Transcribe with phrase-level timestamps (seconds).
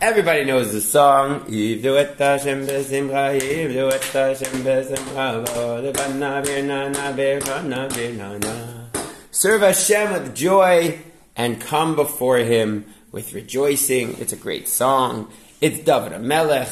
[0.00, 1.44] Everybody knows the song.
[9.32, 11.00] Serve Hashem with joy
[11.34, 14.16] and come before Him with rejoicing.
[14.20, 15.32] It's a great song.
[15.60, 16.68] It's David Melech.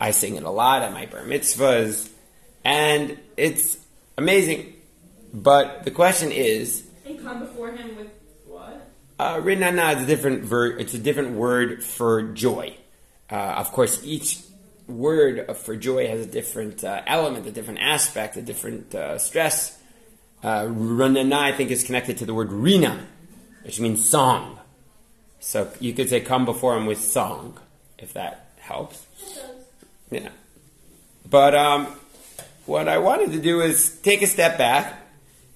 [0.00, 2.10] I sing it a lot at my bar mitzvahs,
[2.64, 3.78] and it's
[4.16, 4.74] amazing.
[5.32, 8.17] But the question is, And come before him with?
[9.18, 12.76] Uh, rinana is a different ver- It's a different word for joy.
[13.30, 14.40] Uh, of course, each
[14.86, 19.78] word for joy has a different uh, element, a different aspect, a different uh, stress.
[20.42, 23.06] Uh, rinana, I think, is connected to the word rina,
[23.64, 24.58] which means song.
[25.40, 27.58] So you could say, "Come before him with song,"
[27.98, 29.04] if that helps.
[30.10, 30.30] Yeah.
[31.28, 31.86] But um,
[32.66, 35.07] what I wanted to do is take a step back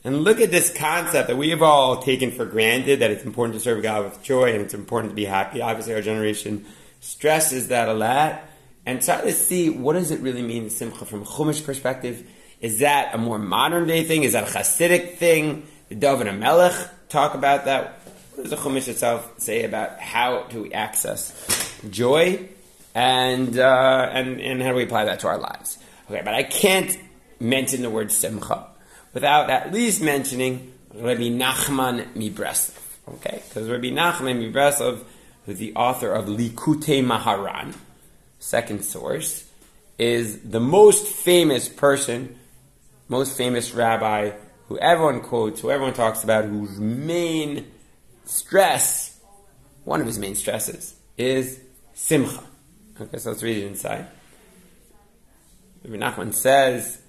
[0.04, 3.54] and look at this concept that we have all taken for granted that it's important
[3.54, 5.60] to serve God with joy and it's important to be happy.
[5.60, 6.64] Obviously, our generation
[7.00, 8.42] stresses that a lot.
[8.84, 12.28] And try to see what does it really mean, simcha, from a Chumash perspective.
[12.60, 14.24] Is that a more modern day thing?
[14.24, 15.68] Is that a Hasidic thing?
[15.88, 16.74] The David and Melech
[17.08, 18.00] talk about that?
[18.34, 22.48] What does the Chumash itself say about how do we access joy?
[22.92, 25.78] And, uh, and, and how do we apply that to our lives?
[26.10, 26.98] Okay, but I can't
[27.38, 28.66] mention the word simcha
[29.12, 32.78] without at least mentioning Rabbi Nachman Mibreslov.
[33.08, 35.02] Okay, because Rabbi Nachman Mibreslov,
[35.46, 37.74] who's the author of Likutei Moharan,
[38.38, 39.48] second source,
[39.98, 42.38] is the most famous person,
[43.08, 44.30] most famous rabbi
[44.68, 47.66] who everyone quotes, who everyone talks about, whose main
[48.24, 49.20] stress,
[49.84, 51.60] one of his main stresses, is
[51.92, 52.42] simcha.
[52.98, 54.06] Okay, so let's read it inside.
[55.84, 57.01] Rabbi Nachman says,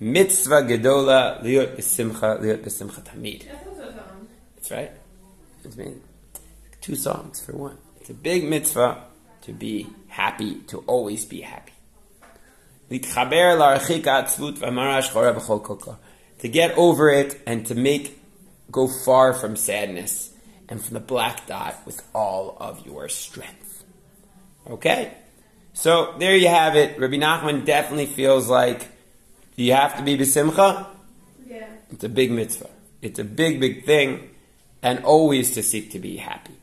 [0.00, 3.46] Mitzvah gedola liot b'simcha liot b'simcha tamid.
[3.46, 4.28] That's also a song.
[4.56, 4.92] That's right.
[5.62, 6.00] It's made
[6.80, 7.76] two songs for one.
[8.00, 9.04] It's a big mitzvah
[9.42, 11.72] to be happy, to always be happy.
[12.90, 15.98] Litchaber la'archik atzvut v'amara shchora b'chol koko.
[16.38, 18.18] To get over it and to make,
[18.70, 20.32] go far from sadness
[20.66, 23.84] and from the black dot with all of your strength.
[24.66, 25.12] Okay?
[25.74, 26.98] So there you have it.
[26.98, 28.88] Rabbi Nachman definitely feels like
[29.56, 30.86] you have to be besimcha.
[31.46, 31.66] Yeah.
[31.90, 32.70] It's a big mitzvah.
[33.02, 34.30] It's a big, big thing,
[34.82, 36.54] and always to seek to be happy.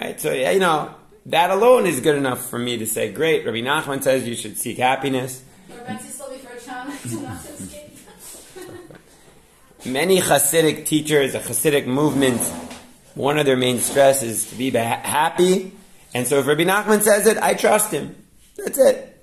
[0.00, 0.20] Right?
[0.20, 0.94] So, you know,
[1.26, 4.56] that alone is good enough for me to say, great, Rabbi Nachman says you should
[4.56, 5.42] seek happiness.
[5.70, 7.84] Or Betsy still before a child to not to escape.
[9.84, 12.40] Many Hasidic teachers, a Hasidic movement,
[13.14, 15.72] one of their main stress is to be happy.
[16.14, 18.16] And so if Rabbi Nachman says it, I trust him.
[18.56, 19.17] That's it.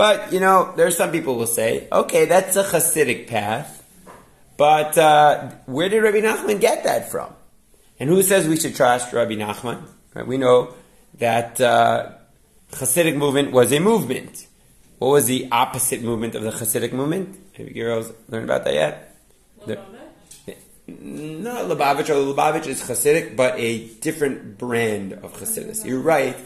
[0.00, 3.84] But, you know, there's some people will say, okay, that's a Hasidic path.
[4.56, 7.34] But uh, where did Rabbi Nachman get that from?
[7.98, 9.82] And who says we should trust Rabbi Nachman?
[10.14, 10.26] Right?
[10.26, 10.72] We know
[11.18, 12.12] that uh,
[12.72, 14.46] Hasidic movement was a movement.
[15.00, 17.38] What was the opposite movement of the Hasidic movement?
[17.58, 19.16] Have you girls learned about that yet?
[19.66, 19.80] The-
[20.88, 25.84] Lubavitch or Lubavitch is Hasidic, but a different brand of Hasidus.
[25.84, 26.38] You're right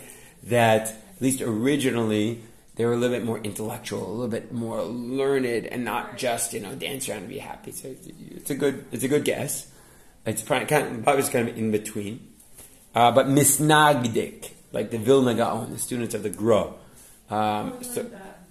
[0.43, 2.43] that at least originally
[2.77, 6.53] they were a little bit more intellectual, a little bit more learned, and not just
[6.53, 7.73] you know dance around and be happy.
[7.73, 9.71] So it's, a good it's a good guess.
[10.27, 12.33] It's probably kind of, is kind of in between,
[12.95, 16.73] uh, but Misnagdik, like the Vilna Gaon, the students of the Gra.
[17.31, 18.11] Um, so,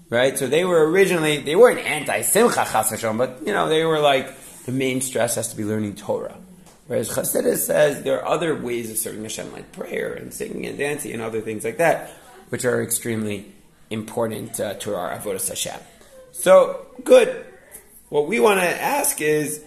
[0.09, 0.37] right?
[0.37, 4.33] So they were originally they weren't anti-simcha chas v'shalom, but you know they were like
[4.65, 6.37] the main stress has to be learning Torah.
[6.87, 10.77] Whereas Chassidus says there are other ways of serving Hashem, like prayer and singing and
[10.77, 12.11] dancing and other things like that,
[12.49, 13.53] which are extremely
[13.89, 15.79] important uh, to our avodas Hashem.
[16.31, 17.45] So good.
[18.09, 19.63] What we want to ask is,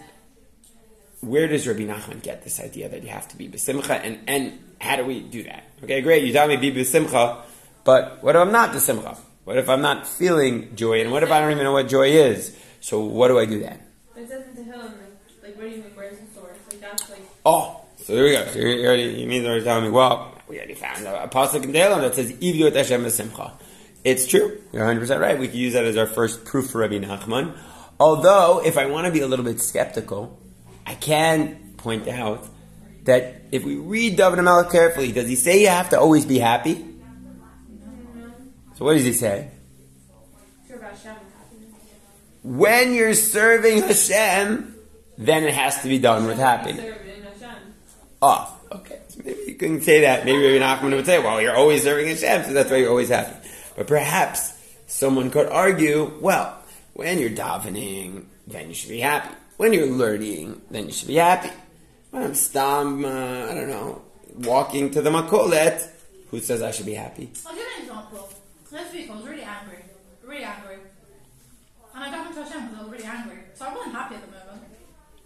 [1.21, 4.59] where does Rabbi Nachman get this idea that you have to be besimcha, and and
[4.79, 5.63] how do we do that?
[5.83, 6.23] Okay, great.
[6.23, 7.41] You tell me be besimcha,
[7.83, 9.17] but what if I'm not besimcha?
[9.43, 12.09] What if I'm not feeling joy, and what if I don't even know what joy
[12.09, 12.55] is?
[12.81, 13.79] So what do I do then?
[14.15, 14.93] It says in Tehillim,
[15.43, 16.57] like, where do you make, where's the source?
[16.69, 18.45] Like, that's like, Oh, so there we go.
[18.47, 21.71] So you already, you mean they're telling me, well, we already found a pasuk in
[21.71, 23.51] Tehillim that says "Ivyu et Hashem besimcha."
[24.07, 24.61] It's true.
[24.71, 25.37] You're 100 percent right.
[25.37, 27.57] We could use that as our first proof for Rabbi Nachman.
[27.99, 30.39] Although, if I want to be a little bit skeptical,
[30.85, 32.47] I can point out
[33.03, 36.39] that if we read David Melech carefully, does he say you have to always be
[36.39, 36.85] happy?
[38.75, 39.49] So what does he say?
[42.43, 44.73] When you're serving Hashem,
[45.17, 46.95] then it has to be done with happiness.
[48.21, 49.01] Oh, okay.
[49.09, 50.23] So maybe you couldn't say that.
[50.23, 53.09] Maybe Rabbi Nachman would say, well, you're always serving Hashem, so that's why you're always
[53.09, 53.46] happy.
[53.77, 54.51] But perhaps
[54.87, 56.57] someone could argue, well,
[56.93, 59.33] when you're davening, then you should be happy.
[59.57, 61.51] When you're learning, then you should be happy.
[62.11, 63.07] When I'm stam, uh,
[63.49, 64.01] I don't know,
[64.39, 65.87] walking to the makolet,
[66.31, 67.29] Who says I should be happy?
[67.45, 68.29] I'll give an example.
[68.71, 69.77] Last week I was really angry.
[70.25, 70.77] Really angry.
[71.95, 73.37] And I got into Hashem because I was really angry.
[73.53, 74.71] So I wasn't happy at the moment.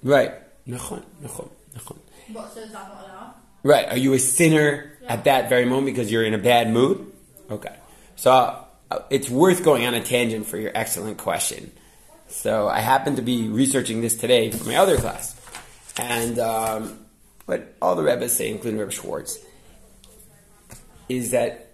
[0.04, 0.32] Right.
[0.68, 1.98] Nachon, nachon, nachon.
[2.34, 3.34] But so is that not allowed?
[3.64, 3.88] Right.
[3.90, 5.14] Are you a sinner Yeah.
[5.14, 7.12] at that very moment because you're in a bad mood?
[7.50, 7.76] Okay.
[8.22, 8.32] So
[8.92, 11.72] uh, it's worth going on a tangent for your excellent question.
[12.28, 15.36] So I happened to be researching this today for my other class,
[15.98, 17.00] and um,
[17.48, 19.40] what all the rabbis say, including Rebbe Schwartz,
[21.10, 21.72] is that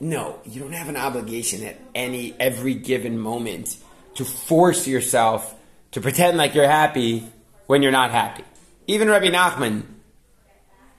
[0.00, 3.76] no, you don't have an obligation at any every given moment
[4.14, 5.54] to force yourself
[5.90, 7.28] to pretend like you're happy
[7.66, 8.44] when you're not happy.
[8.86, 9.82] Even Rabbi Nachman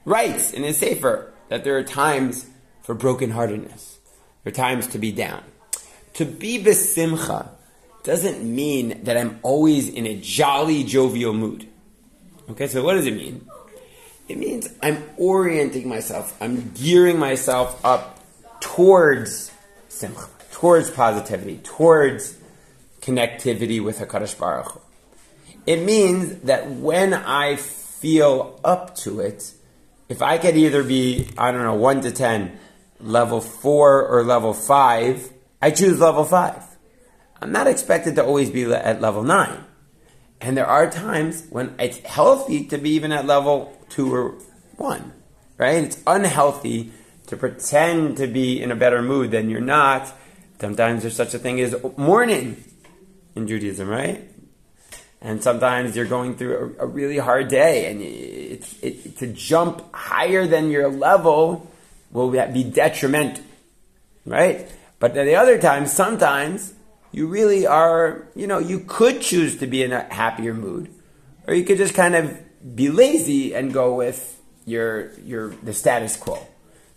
[0.06, 2.46] writes in his Sefer that there are times
[2.84, 3.93] for brokenheartedness.
[4.44, 5.44] There are times to be down.
[6.16, 7.50] To be besimcha
[8.04, 11.68] doesn't mean that I'm always in a jolly, jovial mood.
[12.50, 13.48] Okay, so what does it mean?
[14.28, 18.20] It means I'm orienting myself, I'm gearing myself up
[18.60, 19.52] towards
[19.90, 22.38] simcha, towards positivity, towards
[23.02, 24.82] connectivity with HaKadosh Baruch Hu.
[25.66, 29.54] It means that when I feel up to it,
[30.10, 32.60] if I could either be, I don't know, 1 to 10,
[33.04, 36.64] level 4 or level 5, I choose level 5.
[37.42, 39.64] I'm not expected to always be at level 9.
[40.42, 44.36] And there are times when it's healthy to be even at level 2 or
[44.78, 45.14] 1,
[45.58, 45.84] right?
[45.84, 46.92] It's unhealthy
[47.28, 50.12] to pretend to be in a better mood than you're not.
[50.60, 52.64] Sometimes there's such a thing as mourning
[53.36, 54.30] in Judaism, right?
[55.24, 59.82] and sometimes you're going through a, a really hard day, and it, it, to jump
[59.96, 61.72] higher than your level
[62.14, 63.44] will be detrimental,
[64.26, 64.70] right?
[65.00, 66.74] But the other times, sometimes
[67.12, 70.90] you really are, you know, you could choose to be in a happier mood,
[71.46, 72.38] or you could just kind of
[72.76, 76.40] be lazy and go with your your the status quo.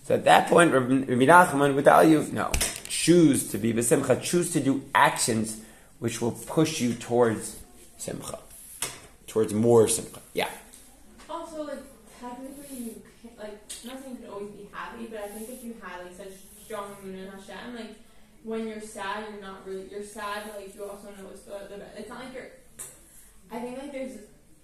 [0.05, 2.53] So at that point, Rabbi Nachman would tell you, no,
[2.87, 5.61] choose to be besimcha, choose to do actions
[5.99, 7.59] which will push you towards
[7.97, 8.39] simcha,
[9.27, 10.21] towards more simcha.
[10.35, 10.49] Yeah.
[11.29, 11.83] Also, like,
[12.21, 15.49] technically, you can't, like, I'm not saying you can always be happy, but I think
[15.49, 16.33] if you had, like, such
[16.65, 17.97] strong moon in Hashem, like,
[18.45, 21.67] when you're sad, you're not really, you're sad, but, like, you also know it's the,
[21.69, 22.51] the It's not like you're,
[23.51, 24.19] I think, like, there's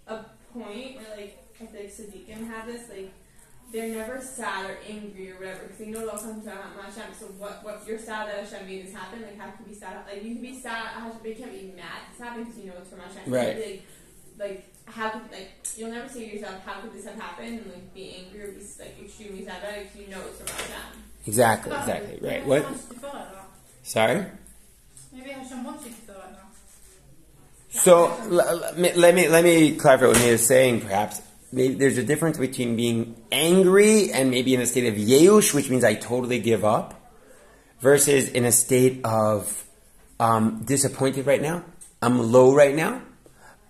[0.06, 3.12] a point where, like, I feel like Tzaddikim have this, like,
[3.72, 7.14] they're never sad or angry or whatever because they know they'll come to Hashem.
[7.18, 7.64] So what?
[7.64, 9.22] What you're sad that Hashem made this happen?
[9.22, 10.04] Like how can you be sad?
[10.06, 12.02] Like you can be sad, Hashem, but you can't be mad.
[12.10, 13.32] It's happening because you know it's from Hashem.
[13.32, 13.56] Right.
[13.56, 13.82] Like,
[14.38, 17.66] like how could like you'll never say to yourself how could this have happened and
[17.66, 20.48] like be angry or be like extremely sad about it because you know it's from
[20.48, 21.02] Hashem.
[21.26, 21.76] Exactly.
[21.76, 22.18] Exactly.
[22.20, 22.46] Right.
[22.46, 22.64] What?
[22.64, 23.48] wants you to feel like that.
[23.84, 24.26] Sorry.
[25.12, 26.12] Maybe Hashem wants you to feel.
[27.72, 30.82] So l- l- me- let me let me clarify what Nate is saying.
[30.82, 35.54] Perhaps maybe there's a difference between being angry and maybe in a state of yeush,
[35.54, 37.00] which means I totally give up,
[37.80, 39.64] versus in a state of
[40.20, 41.64] um, disappointed right now.
[42.02, 43.00] I'm low right now,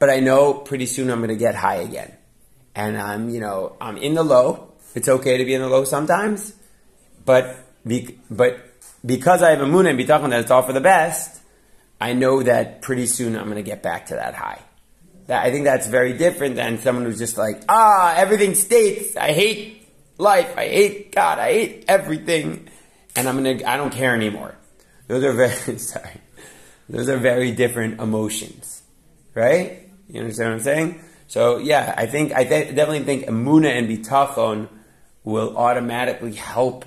[0.02, 2.12] but I know pretty soon I'm going to get high again,
[2.74, 4.72] and I'm you know I'm in the low.
[4.96, 6.52] It's okay to be in the low sometimes,
[7.24, 7.56] but
[7.86, 8.58] be, but
[9.06, 11.40] because I have a moon and bitachon that it's all for the best.
[12.00, 14.60] I know that pretty soon I'm going to get back to that high.
[15.28, 19.16] That, I think that's very different than someone who's just like, ah, everything states.
[19.16, 19.88] I hate
[20.18, 20.52] life.
[20.58, 21.38] I hate God.
[21.38, 22.68] I hate everything.
[23.14, 24.56] And I'm to, I don't care anymore.
[25.06, 26.20] Those are very, sorry.
[26.88, 28.82] Those are very different emotions.
[29.32, 29.81] Right?
[30.08, 31.04] You understand what I'm saying?
[31.28, 34.68] So yeah, I think, I th- definitely think Emuna and Bitachon
[35.24, 36.84] will automatically help.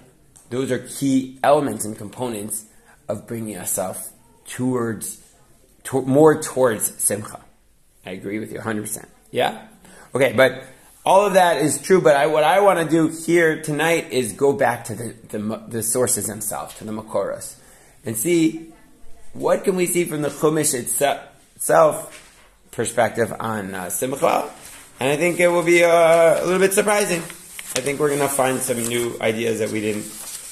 [0.50, 2.66] Those are key elements and components
[3.08, 4.12] of bringing yourself
[4.48, 5.22] towards,
[5.86, 7.42] to, more towards Simcha.
[8.06, 9.06] I agree with you 100%.
[9.32, 9.68] Yeah?
[10.14, 10.64] Okay, but
[11.06, 14.34] all of that is true, but I, what I want to do here tonight is
[14.34, 17.56] go back to the, the, the sources themselves, to the Makoros,
[18.06, 18.74] and see
[19.34, 21.20] what can we see from the Chumash itself,
[21.56, 22.25] itself
[22.76, 24.50] perspective on uh, Simcha.
[25.00, 27.20] And I think it will be uh, a little bit surprising.
[27.20, 30.06] I think we're going to find some new ideas that we didn't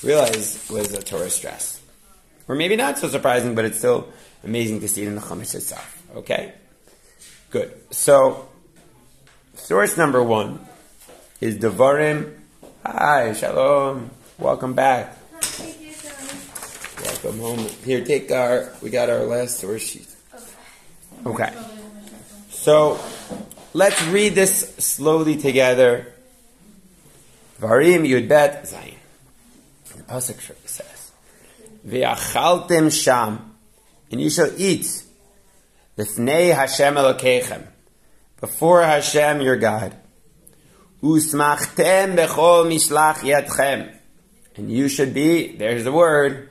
[0.03, 1.82] realize was a Torah stress.
[2.48, 4.12] Or maybe not so surprising, but it's still
[4.44, 6.01] amazing to see it in the Chumash itself.
[6.15, 6.53] Okay?
[7.51, 7.74] Good.
[7.92, 8.50] So,
[9.56, 10.60] source number one
[11.39, 12.38] is Devarim.
[12.86, 14.10] Hi, Shalom.
[14.38, 15.18] Welcome back.
[17.06, 17.68] Welcome home.
[17.86, 20.08] Here, take our, we got our last source sheet.
[21.25, 21.53] Okay.
[22.63, 22.98] So,
[23.74, 26.13] let's read this slowly together.
[27.60, 28.96] Varim Yud Bet Zayin.
[29.98, 31.12] The Pasuk says,
[31.86, 33.53] V'achaltem sham,
[34.10, 35.03] and you shall eat
[35.98, 37.67] Lifnei Hashem Elokeichem,
[38.39, 39.98] before Hashem your God.
[41.01, 43.93] Usmachtem bechol mishlach yadchem,
[44.55, 46.50] And you should be, there's the word,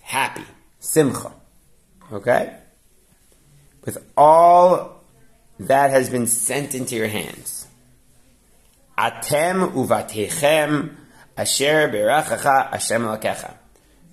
[0.00, 0.44] happy.
[0.80, 1.30] Simcha.
[2.10, 2.56] Okay?
[3.84, 4.95] With all
[5.60, 7.66] that has been sent into your hands.
[8.98, 10.94] Atem uvatechem
[11.36, 13.54] asher berachacha Hashem lakecha.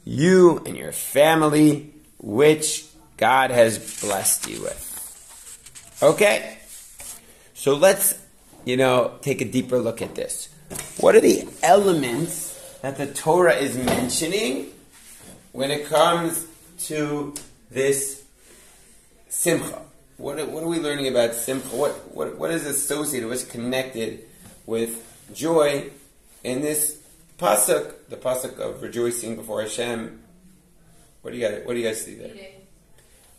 [0.06, 2.86] You and your family, which
[3.18, 6.00] God has blessed you with.
[6.02, 6.58] Okay?
[7.54, 8.20] So let's,
[8.66, 10.50] you know, take a deeper look at this.
[10.98, 14.72] What are the elements that the Torah is mentioning
[15.54, 16.46] when it comes
[16.88, 17.34] to
[17.72, 18.24] this
[19.30, 19.82] simcha?
[20.24, 21.78] What are, what are we learning about simple?
[21.78, 24.24] What, what, what is associated, what's connected
[24.66, 25.92] with joy
[26.46, 26.98] in this
[27.38, 30.24] pasuk, the pasuk of rejoicing before Hashem?
[31.24, 32.30] What do you guys, what do you guys see there?
[32.30, 32.62] Eating.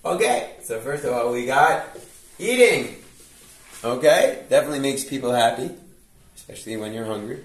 [0.04, 1.86] Okay, so first of all, we got
[2.38, 2.96] eating.
[3.82, 5.70] Okay, definitely makes people happy,
[6.36, 7.42] especially when you're hungry.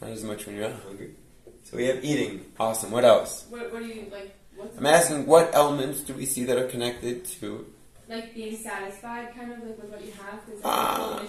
[0.00, 1.16] Not as much when you're not hungry.
[1.64, 2.44] So we have eating.
[2.60, 2.92] Awesome.
[2.92, 3.44] What else?
[3.50, 4.36] What, what do you like?
[4.54, 7.66] What's I'm asking what elements do we see that are connected to?
[8.08, 11.20] Like being satisfied, kind of like with what you have, because Ah.
[11.20, 11.28] like,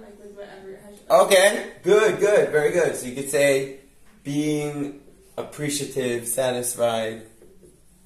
[0.00, 0.76] like with whatever.
[0.84, 2.94] Has, Okay, good, good, very good.
[2.96, 3.78] So you could say
[4.22, 5.00] being
[5.36, 7.22] appreciative, satisfied,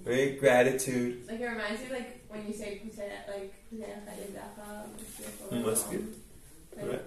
[0.05, 0.39] right?
[0.41, 1.27] Gratitude.
[1.29, 2.81] Like it reminds me, like when you say
[3.29, 5.97] like "Kuseh Must be.
[6.77, 7.03] Like, Right.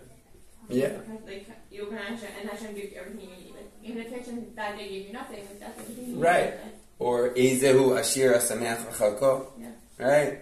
[0.69, 0.97] Yeah.
[1.25, 3.53] Like you open Hashem and Hashem gives you everything you need.
[3.55, 6.21] Like even if Hashem that day gave you nothing, like that's everything you need.
[6.21, 6.53] Right.
[6.99, 9.47] Or Ezehu Ashir Asameach V'chalko.
[9.59, 9.71] yeah.
[9.97, 10.41] Right?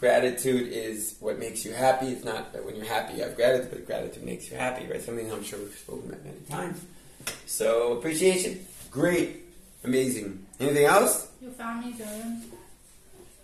[0.00, 2.06] Gratitude is what makes you happy.
[2.06, 5.02] It's not that when you're happy you have gratitude, but gratitude makes you happy, right?
[5.02, 6.82] Something I'm sure we've spoken about many times.
[7.44, 9.44] So appreciation, great,
[9.84, 10.46] amazing.
[10.58, 11.28] Anything else?
[11.42, 12.44] Your family, Zoran.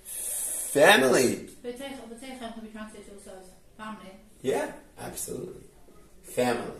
[0.06, 1.48] Family.
[1.62, 4.12] Betechem betechem can be translated also as family.
[4.40, 5.62] Yeah, absolutely.
[6.22, 6.72] Family.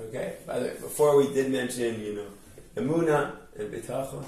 [0.00, 0.36] Okay.
[0.46, 2.26] By the way, before we did mention, you know,
[2.76, 4.24] Emuna and Bitacha.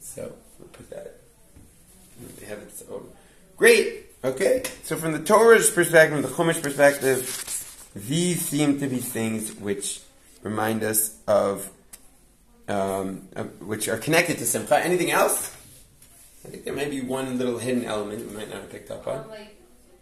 [0.00, 1.20] So we'll put that.
[2.40, 3.08] They have its own.
[3.56, 4.06] Great.
[4.22, 4.62] Okay.
[4.82, 10.02] So from the Torah's perspective, the Chumash perspective, these seem to be things which
[10.42, 11.70] remind us of,
[12.68, 14.78] um, of which are connected to Simcha.
[14.78, 15.54] Anything else?
[16.44, 19.06] I think there may be one little hidden element we might not have picked up
[19.06, 19.28] on.
[19.28, 19.56] Like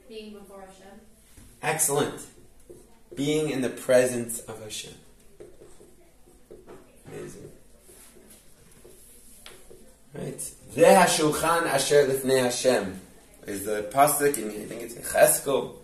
[0.08, 1.00] being before Hashem.
[1.62, 2.20] Excellent.
[3.14, 4.94] Being in the presence of Hashem.
[7.06, 7.50] Amazing.
[10.12, 10.38] Right?
[10.75, 13.00] Zeh hashulchan asher lifnei Hashem
[13.47, 15.77] is the pasuk, and I think it's Cheskel.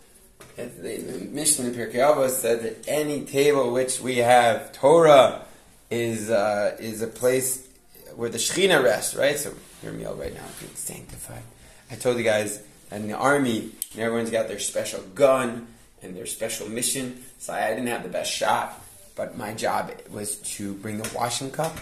[0.56, 5.42] The, Mishnah in Pirkei Avos said that any table which we have Torah
[5.90, 7.66] is uh, is a place
[8.14, 9.38] where the Shechina rests, right?
[9.38, 11.42] So your meal right now is being sanctified.
[11.90, 15.66] I told you guys in the army, everyone's got their special gun
[16.02, 17.22] and their special mission.
[17.38, 18.82] So I didn't have the best shot,
[19.16, 21.76] but my job was to bring the washing cup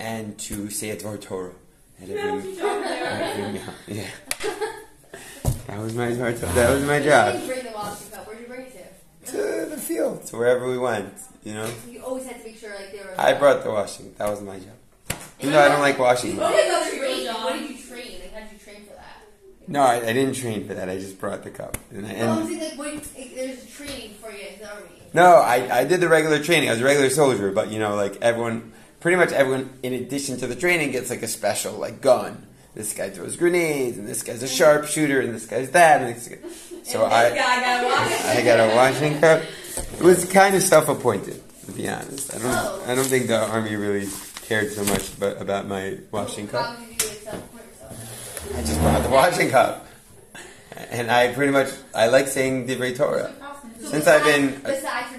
[0.00, 1.52] and to say a Torah.
[2.02, 3.62] at every- every meal.
[3.86, 4.08] Yeah.
[5.66, 6.52] That was my Dvar Torah.
[6.52, 7.32] That was my You job.
[7.34, 8.26] didn't bring the washing cup.
[8.26, 8.94] Where'd you bring it
[9.26, 9.32] to?
[9.32, 11.12] To the field, to wherever we went.
[11.44, 13.14] You know, You always had to make sure like they were.
[13.18, 14.14] I brought the washing.
[14.18, 15.18] That was my job.
[15.40, 16.36] Even though I don't like washing.
[16.36, 17.24] What did you That's your train?
[17.24, 17.44] job.
[17.44, 18.20] What did you train?
[18.20, 19.22] Like, how did you train for that?
[19.66, 20.88] No, I, I didn't train for that.
[20.88, 21.76] I just brought the cup.
[21.90, 24.46] And, I, Well, I'm and oh, saying like, what, like, there's a training for you
[24.54, 24.86] in the army.
[25.14, 26.68] no, I, I did the regular training.
[26.68, 30.36] I was a regular soldier, but you know, like everyone, pretty much everyone, in addition
[30.38, 32.46] to the training, gets like a special like gun.
[32.74, 36.28] This guy throws grenades, and this guy's a sharpshooter, and this guy's that, and this
[36.28, 36.38] guy.
[36.84, 38.28] So I, guy got a.
[38.38, 39.42] I got a washing cup.
[39.98, 42.34] It was kind of self-appointed, to be honest.
[42.34, 42.84] I don't, Oh.
[42.86, 44.08] I don't think the army really
[44.42, 46.78] cared so much about, about my washing cup.
[46.78, 48.56] did you do it self-point yourself?
[48.56, 49.86] I just brought the washing cup,
[50.90, 53.32] and I pretty much I like saying Divrei Torah.
[53.80, 55.14] So Since I've been- besides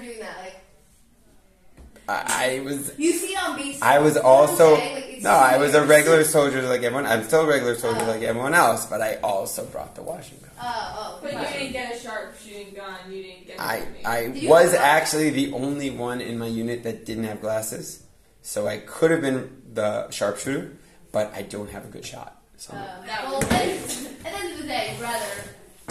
[2.08, 3.80] I, I was you see on base.
[3.80, 4.94] I was you know what I'm also saying?
[4.94, 7.06] Like, it's no, I was a regular soldier like everyone.
[7.06, 8.06] I'm still a regular soldier Oh.
[8.08, 10.52] like everyone else, but I also brought the washing cup.
[10.60, 11.18] Oh, oh.
[11.22, 12.94] But you didn't get a sharp shooting gun.
[13.10, 13.60] You didn't get.
[13.60, 16.82] I a I Did you was have a- actually the only one in my unit
[16.82, 18.02] that didn't have glasses,
[18.42, 20.72] so I could have been the sharpshooter,
[21.10, 22.40] but I don't have a good shot.
[22.58, 25.24] So oh, That well, was- then, at the end of the day, you'd rather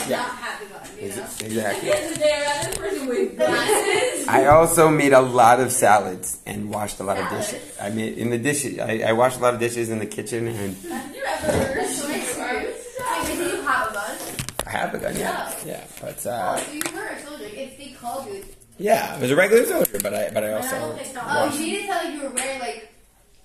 [0.07, 0.17] Yeah.
[0.17, 1.15] not have the gun, you know?
[1.15, 1.89] it- At exactly.
[1.89, 4.27] the end of the day, rather than person with glasses.
[4.27, 7.61] I also made a lot of salads and washed a lot of dishes.
[7.81, 8.79] I made in the dishes.
[8.79, 11.47] I, I washed a lot of dishes in the kitchen, and Have you ever?
[11.79, 12.13] That's so you.
[12.13, 14.17] Wait, did you have a gun?
[14.65, 15.15] I have a gun.
[15.15, 15.63] Yeah, Oh.
[15.65, 17.45] yeah, but Oh, uh, so you were a soldier.
[17.45, 18.43] If they called you,
[18.79, 21.13] yeah, I was a regular soldier, but I but I And I also don't think
[21.13, 22.93] that oh, washed, you didn't tell you were wearing like,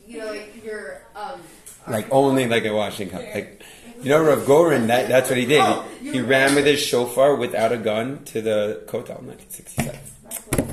[0.07, 1.41] you know, like your um.
[1.87, 3.23] like only like a washing cup.
[3.35, 3.63] Like
[4.03, 5.61] you know, Rav Goren, that that's what he did.
[5.61, 9.27] Oh, He, you he ran with his shofar without a gun to the Kotel in
[9.29, 9.99] 1967.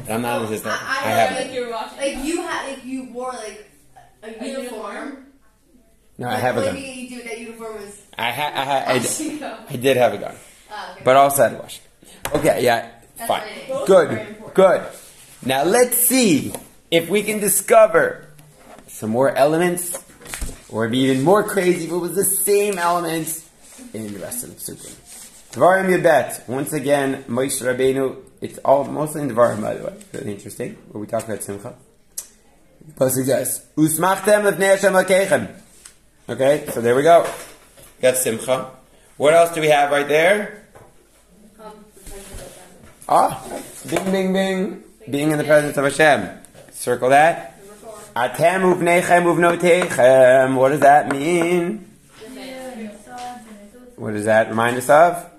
[0.09, 0.65] I'm not into this.
[0.65, 1.71] I- I, I have like Like you were.
[1.71, 3.69] Like you had, like you wore like
[4.23, 4.53] a, A uniform.
[4.53, 5.25] uniform?
[6.17, 6.77] no, I have a gun.
[6.77, 8.01] you do that uniform was.
[8.17, 10.35] I, ha- I, ha- I, d- I did have a gun,
[10.71, 11.01] Ah, okay.
[11.03, 11.81] but also had to wash.
[12.33, 13.41] Okay, yeah, That's fine.
[13.41, 13.67] my name.
[13.69, 14.81] Both are Good, good.
[15.45, 16.53] Now let's see
[16.91, 18.27] if we can discover
[18.87, 19.97] some more elements,
[20.69, 23.49] or be even more crazy if it was the same elements
[23.93, 24.95] in the rest of the psukim.
[25.51, 26.47] Dvarim Yudbet.
[26.49, 28.17] Once again, Moshe Rabbeinu.
[28.41, 29.93] It's all mostly in Dvarim, by the way.
[30.13, 30.75] Really interesting.
[30.91, 31.75] Where we talk about Simcha.
[32.95, 35.51] Pasuk says, "Usmachtem lefnei Hashem lakeichem."
[36.27, 37.25] Okay, so there we go.
[38.01, 38.71] Got Simcha.
[39.17, 40.67] What else do we have right there?
[41.57, 41.73] Of.
[43.07, 43.43] Ah,
[43.89, 44.83] bing, bing, bing.
[45.09, 46.37] Being in the presence of Hashem.
[46.71, 47.54] Circle that.
[48.15, 50.55] Atem uvneichem uvnoteichem.
[50.55, 51.91] What does that mean?
[53.97, 55.29] What does that remind us of?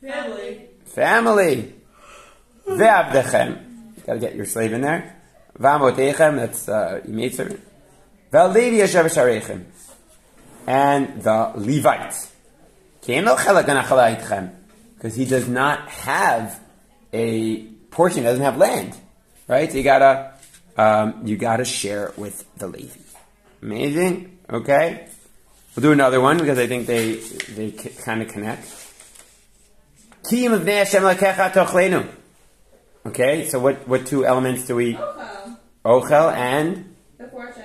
[0.00, 0.68] Family.
[0.86, 1.74] Family.
[2.66, 3.58] Ve'avdechem.
[4.06, 5.16] Gotta get your slave in there.
[5.58, 6.36] Va'amoteichem.
[6.36, 7.60] That's uh, maid servant.
[8.32, 9.64] Ve'alevi yashav shareichem.
[10.66, 12.30] And the Levites.
[13.00, 16.60] Because he does not have
[17.12, 18.96] a portion, he doesn't have land.
[19.46, 19.70] Right?
[19.70, 20.33] So you gotta,
[20.76, 22.98] um, you gotta share it with the Levi.
[23.62, 24.38] Amazing.
[24.50, 25.08] Okay?
[25.74, 28.62] We'll do another one because I think they, they kind of connect.
[30.28, 30.84] Ki mivnei
[31.52, 32.08] tochlenu.
[33.06, 34.96] Okay, so what, what two elements do we?
[34.96, 35.52] Okay.
[35.84, 37.62] Ochel and The fortune.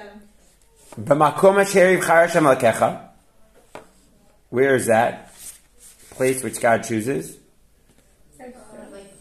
[1.00, 3.08] b'makom asher yivchar lakecha.
[4.50, 5.34] Where is that
[6.12, 7.38] place which God chooses?
[8.38, 8.56] Like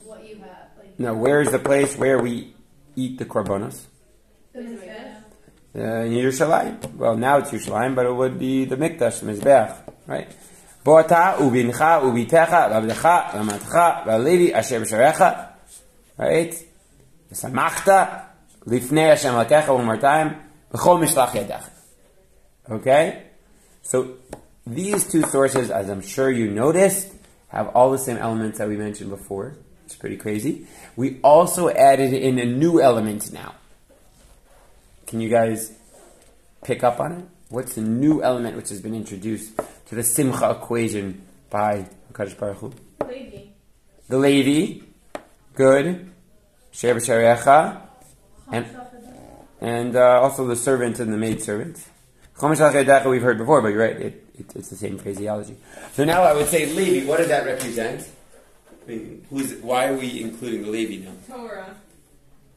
[0.05, 0.49] what you have.
[0.79, 2.55] Like No, where is the place where we
[2.99, 3.87] eat the korbanos?
[5.75, 6.95] Uh, in Yerushalayim.
[6.95, 9.77] Well, now it's Yerushalayim, but it would be the Mikdash, the Mizbeach,
[10.07, 10.29] right?
[10.85, 15.53] Bo'ata ubincha ubitecha v'avdecha v'amatcha v'alevi asher b'sharecha.
[16.17, 16.55] Right?
[17.31, 18.25] V'samachta
[18.67, 20.37] lifnei Hashem lakecha one more time.
[20.73, 21.71] V'chol mishlach yadecha.
[22.71, 23.23] Okay?
[23.83, 24.17] So,
[24.67, 27.13] these two sources, as I'm sure you noticed,
[27.49, 29.57] have all the same elements that we mentioned before.
[29.89, 30.67] It's pretty crazy.
[30.97, 33.55] We also added in a new element now.
[35.07, 35.73] Can you guys
[36.63, 37.25] pick up on it?
[37.49, 42.59] What's the new element which has been introduced to the Simcha equation by Hakadosh Baruch
[42.59, 42.75] Hu?
[43.07, 43.55] Lady.
[44.09, 44.85] The Levi,
[45.55, 46.11] good,
[46.71, 47.81] Sher B'Sharecha,
[48.53, 48.67] and
[49.63, 51.83] and uh, also the servant and the maid servant.
[52.43, 55.57] We've heard before, but you're right, it, it, it's the same phraseology.
[55.95, 58.07] So now I would say Levi, what does that represent?
[58.89, 61.13] I mean, who's, why are we including the Levi now?
[61.29, 61.75] Torah.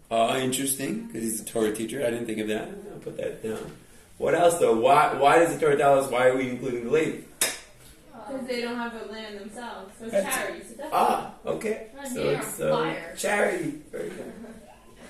[0.10, 2.06] Oh, interesting, because he's a Torah teacher.
[2.06, 2.70] I didn't think of that.
[2.94, 3.72] I'll put that down.
[4.18, 4.76] What else, though?
[4.78, 7.18] Why, why does the Torah tell us why are we including the Levi?
[7.40, 9.94] Because they don't have a land themselves.
[10.00, 10.60] So it's That's- charity.
[10.62, 10.90] So definitely.
[10.94, 11.88] Ah, okay.
[12.00, 13.72] Ah, So it's uh, charity.
[13.92, 14.34] Very good.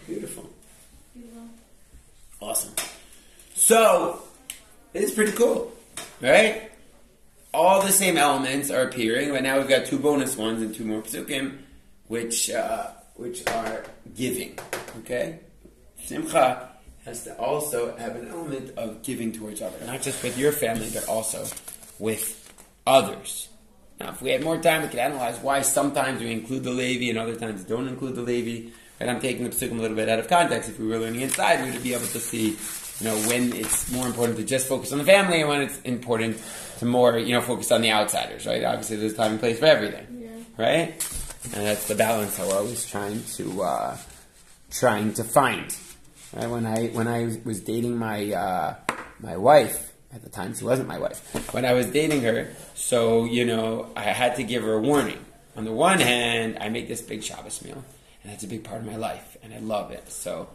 [0.08, 0.50] Beautiful.
[2.40, 2.74] Awesome.
[3.54, 4.24] So,
[4.96, 5.72] it's pretty cool,
[6.20, 6.71] right?
[7.54, 10.86] All the same elements are appearing, but now we've got two bonus ones and two
[10.86, 11.58] more psukim,
[12.08, 13.84] which uh, which are
[14.16, 14.58] giving.
[15.00, 15.40] Okay,
[16.02, 16.70] simcha
[17.06, 20.90] has to also have an element of giving towards others, not just with your family,
[20.94, 21.46] but also
[22.00, 22.54] with
[22.88, 23.50] others.
[24.00, 27.10] Now, if we had more time, we could analyze why sometimes we include the Levi
[27.10, 28.72] and other times don't include the Levi.
[29.00, 30.70] And I'm taking the psukim a little bit out of context.
[30.70, 32.58] If we were learning inside, we would be able to see,
[33.00, 35.80] you know, when it's more important to just focus on the family and when it's
[35.82, 36.38] important
[36.82, 38.64] to more, you know, focus on the outsiders, right?
[38.64, 40.30] Obviously, there's time and place for everything, Yeah.
[40.58, 40.88] right?
[41.54, 43.98] And that's the balance that we're always trying to uh,
[44.72, 45.76] trying to find.
[46.34, 46.50] Right?
[46.50, 48.76] When I when I was dating my uh,
[49.20, 51.54] my wife at the time, she wasn't my wife.
[51.54, 55.24] When I was dating her, so you know, I had to give her a warning.
[55.56, 57.84] On the one hand, I make this big Shabbos meal,
[58.24, 60.10] and that's a big part of my life, and I love it.
[60.12, 60.48] So,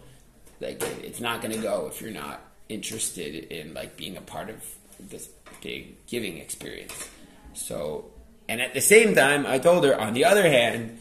[0.60, 4.50] like, it's not going to go if you're not interested in like being a part
[4.50, 4.56] of
[4.98, 5.28] this
[5.66, 7.10] big giving experience.
[7.54, 8.10] So,
[8.48, 11.00] and at the same time, I told her, on the other hand,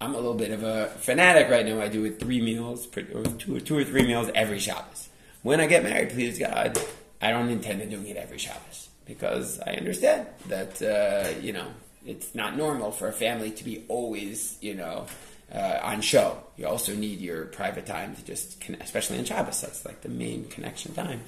[0.00, 1.80] I'm a little bit of a fanatic right now.
[1.80, 5.08] I do it three meals, or two, two or three meals every Shabbos.
[5.42, 6.78] When I get married, please God,
[7.20, 11.68] I don't intend on doing it every Shabbos because I understand that uh, you know
[12.04, 15.06] it's not normal for a family to be always you know
[15.52, 16.42] uh, on show.
[16.56, 19.60] You also need your private time to just, connect, especially on Shabbos.
[19.62, 21.22] That's like the main connection time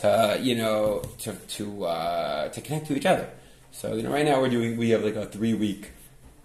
[0.00, 3.28] to you know to to uh, to connect to each other.
[3.72, 5.90] So you know, right now we're doing we have like a three week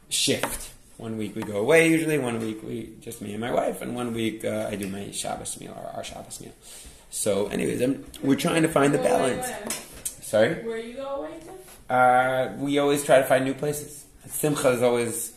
[0.10, 0.72] shift.
[0.98, 2.18] One week we go away usually.
[2.20, 5.12] One week we just me and my wife, and one week uh, I do my
[5.12, 6.54] Shabbos meal or our Shabbos meal.
[7.10, 9.46] So, anyways, I'm, we're trying to find the balance.
[10.22, 11.30] Sorry, Where you go away
[11.88, 11.94] to?
[11.94, 14.06] uh, we always try to find new places.
[14.28, 15.34] Simcha is always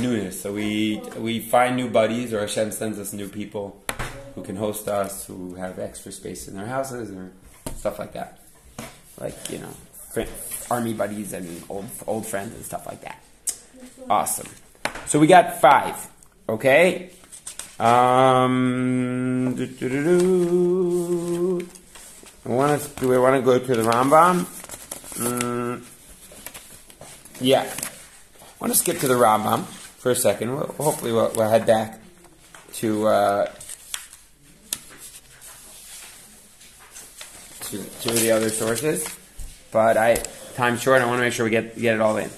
[0.00, 0.40] newness.
[0.40, 3.80] So we we find new buddies, or Hashem sends us new people
[4.34, 7.32] who can host us, who have extra space in their houses, or
[7.76, 8.38] stuff like that.
[9.18, 9.74] Like you know,
[10.70, 13.22] army buddies and old old friends and stuff like that.
[14.08, 14.48] Awesome.
[15.06, 15.96] So we got five.
[16.48, 17.10] Okay.
[17.78, 21.66] Um, doo-doo-doo-doo.
[22.44, 23.00] I want to.
[23.00, 24.46] Do we want to go to the Rambam?
[25.20, 25.82] Mm,
[27.40, 27.62] yeah.
[27.62, 27.66] I
[28.60, 30.54] want to skip to the Rambam for a second.
[30.54, 31.98] We'll, hopefully, we'll, we'll head back
[32.74, 33.50] to, uh,
[37.70, 39.06] to to the other sources.
[39.72, 40.16] But I
[40.54, 41.02] time's short.
[41.02, 42.30] I want to make sure we get get it all in.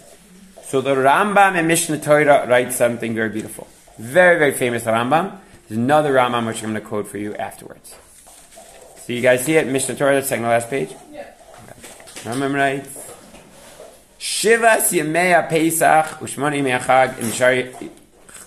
[0.64, 3.66] So the Rambam in Mishnah Torah writes something very beautiful.
[3.98, 5.38] Very, very famous Rambam.
[5.68, 7.94] There's another Rambam which I'm going to quote for you afterwards.
[9.04, 9.66] So you guys see it?
[9.66, 10.94] Mishnah Torah, the second to last page?
[11.12, 11.26] Yeah.
[12.24, 12.88] Rambam writes,
[14.18, 17.64] Shivas Yemei Pesach Ushmoni Yemei Chag Im Shari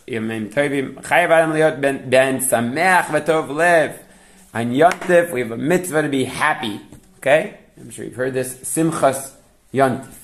[0.08, 4.00] Yemei Tovim Chayav Adam Liot Ben Ben Sameach V'Tov Lev
[4.56, 6.80] On Yontif we have a mitzvah to be happy.
[7.18, 7.58] Okay?
[7.78, 8.56] I'm sure you've heard this.
[8.56, 9.34] Simchas
[9.74, 10.16] Yontif.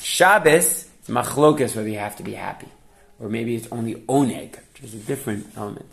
[0.00, 2.68] Shabbos machlokas whether you have to be happy.
[3.18, 5.86] Or maybe it's only oneg, which is a different element.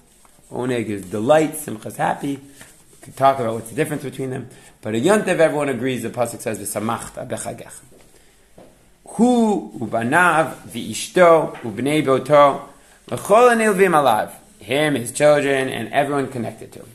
[0.51, 2.35] Oneg is delight, simchas happy.
[2.35, 4.47] We can talk about what's the difference between them.
[4.83, 7.73] But a yontev, everyone agrees, the Pasuk says, v'samachta bechagech.
[9.07, 12.67] Hu ubanav v'ishto ubnei boto
[13.09, 14.33] l'chol anilvim alav.
[14.59, 16.89] Him, his children, and everyone connected to him.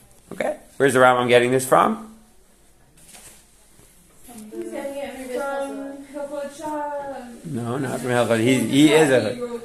[0.81, 2.17] Where's the Rambam getting this from?
[7.45, 8.41] No, not from Hilchot.
[8.41, 9.61] He, he is a...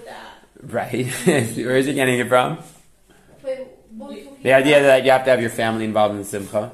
[0.62, 1.08] Right.
[1.26, 2.58] Where is he getting it from?
[4.44, 6.74] The idea that you have to have your family involved in the simcha.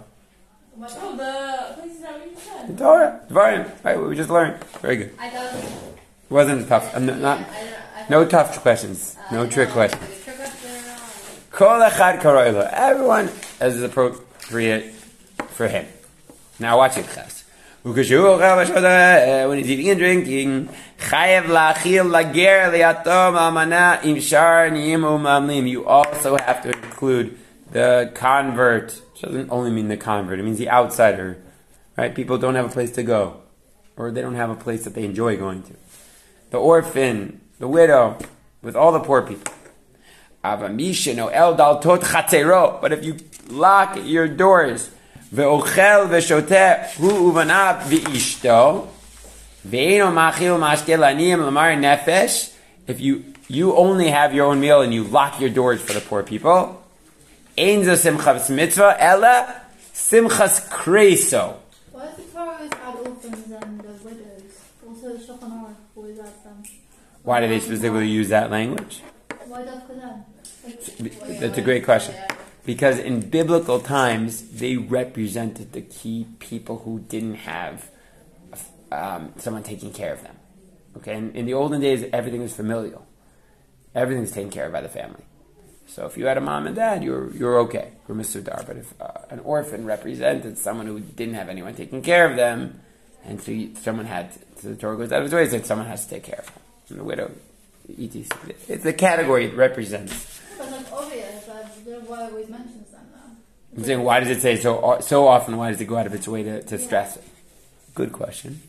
[0.76, 2.84] Oh, the places that The.
[2.84, 3.96] Torah, Dvarim, right?
[3.96, 4.64] What we just learned.
[4.82, 5.14] Very good.
[5.22, 6.96] It wasn't tough.
[6.96, 7.48] I'm not, not
[8.10, 9.18] no tough questions.
[9.32, 10.02] No trick questions.
[12.56, 12.76] the.
[12.76, 13.80] Everyone as
[15.50, 15.86] for him.
[16.60, 17.08] Now watch it,
[18.60, 20.70] v'shoda, uh, When he's eating and drinking.
[25.68, 27.40] You also have to include
[27.72, 29.02] the convert.
[29.14, 30.40] Which doesn't only mean the convert.
[30.40, 31.42] It means the outsider.
[31.98, 32.14] Right?
[32.14, 33.42] People don't have a place to go.
[33.98, 35.74] Or they don't have a place that they enjoy going to.
[36.52, 38.20] The orphan, the widow,
[38.62, 39.54] with all the poor people.
[40.44, 42.82] El daltot.
[42.82, 43.18] But if you
[43.50, 44.90] lock your doors,
[45.34, 48.88] ve'ochel ve'shoteh hu uvanav ve'ishto,
[49.68, 52.54] ve'eno machil mashke laniyim lamar nefesh,
[52.88, 56.02] if you, you only have your own meal and you lock your doors for the
[56.02, 56.84] poor people,
[57.58, 59.62] ein zo simchas mitzvah, ella
[59.94, 61.58] simchas kreso.
[61.92, 62.72] Why does the Torah always
[63.06, 64.44] orphans and the widows?
[64.88, 66.64] Also, the Shulchan Aruch always adds them.
[67.24, 69.02] Why do they specifically use that language?
[69.46, 70.10] Why does for them?
[70.10, 70.31] Like,
[71.40, 72.16] That's a great question.
[72.66, 77.90] Because in biblical times, they represented the key people who didn't have
[78.92, 80.36] um, someone taking care of them.
[80.98, 83.08] Okay, and in the olden days, everything was familial.
[83.96, 85.24] Everything's taken care of by the family.
[85.88, 87.94] So if you had a mom and dad, you're you're okay.
[88.08, 88.44] You're Mr.
[88.44, 88.64] Dar.
[88.66, 92.80] But if uh, an orphan represented someone who didn't have anyone taking care of them,
[93.26, 95.88] and so you, someone had, so the Torah goes out of its way to someone
[95.88, 96.56] has to take care of them.
[96.90, 97.32] And the widow.
[97.88, 100.31] It's the category it represents.
[100.70, 101.50] That's like obvious.
[101.50, 103.78] I don't know why it always mentions them though.
[103.78, 105.58] I'm saying, why does it say so so often?
[105.58, 107.24] Why does it go out of its way to, to stress it?
[107.96, 108.62] Good question.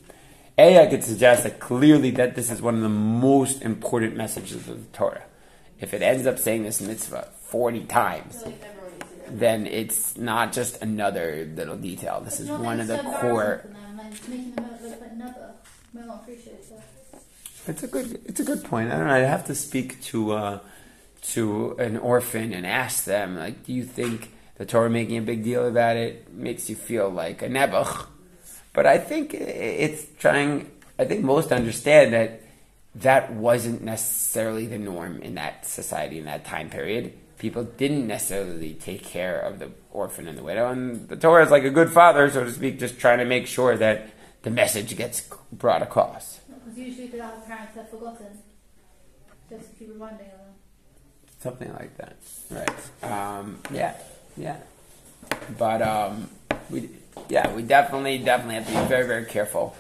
[0.59, 4.57] A, I could suggest that clearly that this is one of the most important messages
[4.57, 5.25] of the Torah.
[5.81, 9.67] If it ends up saying this mitzvah 40 times, like everyone needs to hear then
[9.67, 12.21] it's not just another little detail.
[12.21, 13.63] This is It's not one of the so core.
[13.65, 15.51] embarrassing for them, like making them look like never.
[15.95, 16.83] May not appreciate that.
[17.67, 18.21] It's a good.
[18.27, 18.93] It's a good point.
[18.93, 19.15] I don't know.
[19.15, 20.59] I have to speak to uh,
[21.23, 25.43] to an orphan and ask them, like, do you think the Torah making a big
[25.45, 28.07] deal about it makes you feel like a nebuch?
[28.73, 30.71] But I think it's trying.
[30.99, 32.41] I think most understand that
[32.97, 37.13] that wasn't necessarily the norm in that society in that time period.
[37.39, 41.51] People didn't necessarily take care of the orphan and the widow, and the Torah is
[41.51, 44.11] like a good father, so to speak, just trying to make sure that
[44.43, 46.41] the message gets brought across.
[46.49, 48.39] Because usually other parents have forgotten.
[49.51, 50.42] Just keep reminding them.
[51.43, 52.17] Something like that,
[52.51, 53.11] right?
[53.11, 53.97] Um, yeah,
[54.37, 54.59] yeah.
[55.59, 56.31] But um,
[56.71, 56.89] we,
[57.29, 59.75] yeah, we definitely, definitely have to be very, very careful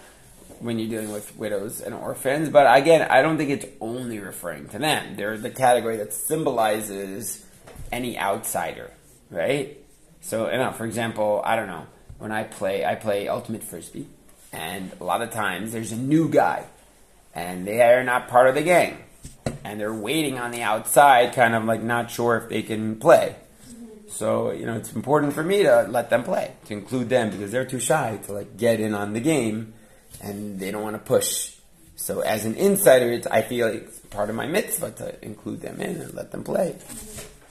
[0.58, 2.48] when you're dealing with widows and orphans.
[2.48, 5.14] But again, I don't think it's only referring to them.
[5.14, 7.46] They're the category that symbolizes
[7.92, 8.90] any outsider,
[9.30, 9.78] right?
[10.20, 11.86] So, you know, for example, I don't know
[12.18, 14.08] when I play, I play ultimate frisbee,
[14.52, 16.64] and a lot of times there's a new guy,
[17.36, 18.98] and they are not part of the gang
[19.64, 23.36] and they're waiting on the outside, kind of like not sure if they can play.
[24.08, 27.50] So you know, it's important for me to let them play, to include them because
[27.50, 29.74] they're too shy to like get in on the game,
[30.20, 31.56] and they don't want to push.
[31.96, 35.80] So as an insider, it's, I feel it's part of my mitzvah to include them
[35.80, 36.76] in and let them play.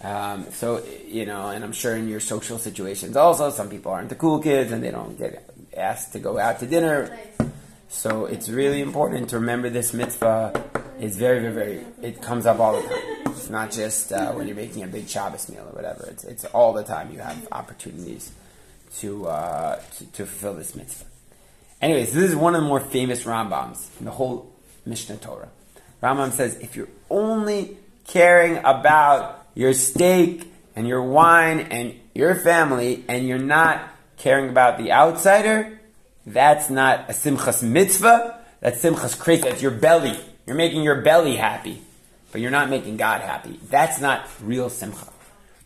[0.04, 4.10] Um, so you know, and I'm sure in your social situations also, some people aren't
[4.10, 7.18] the cool kids and they don't get asked to go out to dinner.
[7.92, 10.64] So it's really important to remember this mitzvah.
[10.98, 11.86] It's very, very, very.
[12.02, 13.02] It comes up all the time.
[13.26, 16.08] It's not just uh, when you're making a big Shabbos meal or whatever.
[16.10, 17.12] It's it's all the time.
[17.12, 18.32] You have opportunities
[19.00, 21.06] to uh, to, to fulfill this mitzvah.
[21.82, 24.50] Anyways, this is one of the more famous Rambams in the whole
[24.86, 25.50] Mishnah Torah.
[26.02, 27.78] Rambam says if you're only
[28.08, 34.78] caring about your steak and your wine and your family, and you're not caring about
[34.78, 35.81] the outsider,
[36.26, 38.40] that's not a simchas mitzvah.
[38.60, 39.42] That's simchas kres.
[39.42, 40.18] That's your belly.
[40.46, 41.82] You're making your belly happy,
[42.32, 43.60] but you're not making God happy.
[43.70, 45.08] That's not real simcha.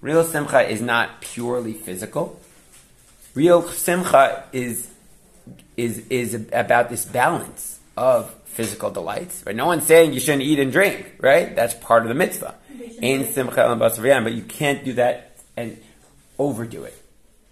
[0.02, 2.40] Real simcha is not purely physical.
[3.34, 4.90] Real simcha is
[5.76, 9.44] is is about this balance of physical delights.
[9.46, 9.56] Right?
[9.56, 11.16] No one's saying you shouldn't eat and drink.
[11.20, 11.56] Right?
[11.56, 12.56] That's part of the mitzvah.
[13.02, 15.82] Ein simcha but you can't do that and
[16.38, 17.02] overdo it.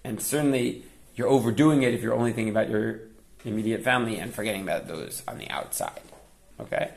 [0.03, 0.83] And certainly
[1.15, 2.99] you're overdoing it if you're only thinking about your
[3.45, 6.01] immediate family and forgetting about those on the outside.
[6.59, 6.91] Okay?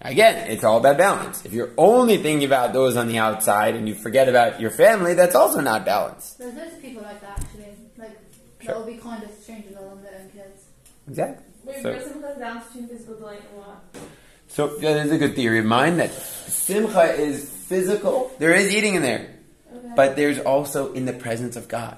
[0.00, 1.44] Again, it's all about balance.
[1.46, 5.14] If you're only thinking about those on the outside and you forget about your family,
[5.14, 6.38] that's also not balanced.
[6.38, 7.66] There's loads of people like that actually.
[7.96, 8.18] Like
[8.60, 8.74] Sure.
[8.74, 10.64] that will be kind of strangers along their own kids.
[11.08, 11.44] Exactly.
[11.64, 14.02] Wait, So- so, balance between physical delight and what?
[14.48, 18.30] So that is a good theory of mine that simcha is physical.
[18.38, 19.28] There is eating in there,
[19.74, 19.88] Okay.
[19.96, 21.96] but there's also in the presence of God,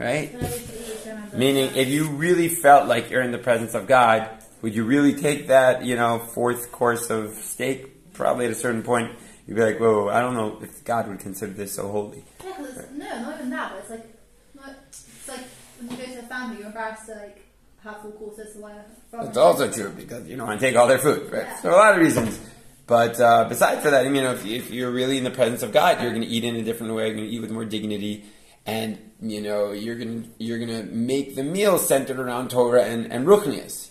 [0.00, 0.32] right?
[0.32, 3.38] But I used to always remember Meaning, if you really felt like you're in the
[3.38, 4.28] presence of God,
[4.62, 8.12] would you really take that, you know, fourth course of steak?
[8.14, 9.12] Probably at a certain point,
[9.46, 12.24] you'd be like, whoa, I don't know if God would consider this so holy.
[12.44, 13.72] Yeah, 'cause no, not even that.
[13.72, 14.06] But it's like,
[14.54, 15.40] not, it's like
[15.78, 17.44] when you go to a family, you're embarrassed to like
[17.82, 18.54] have full courses.
[18.54, 18.74] So why?
[19.12, 21.46] That's also true because you don't want to take all their food, right?
[21.62, 22.38] So a lot of reasons.
[22.86, 25.72] But uh, besides for that, I mean, if, if you're really in the presence of
[25.72, 27.06] God, you're going to eat in a different way.
[27.06, 28.24] You're going to eat with more dignity,
[28.66, 33.26] and you know you're to you're to make the meal centered around Torah and and
[33.26, 33.88] ruchnias.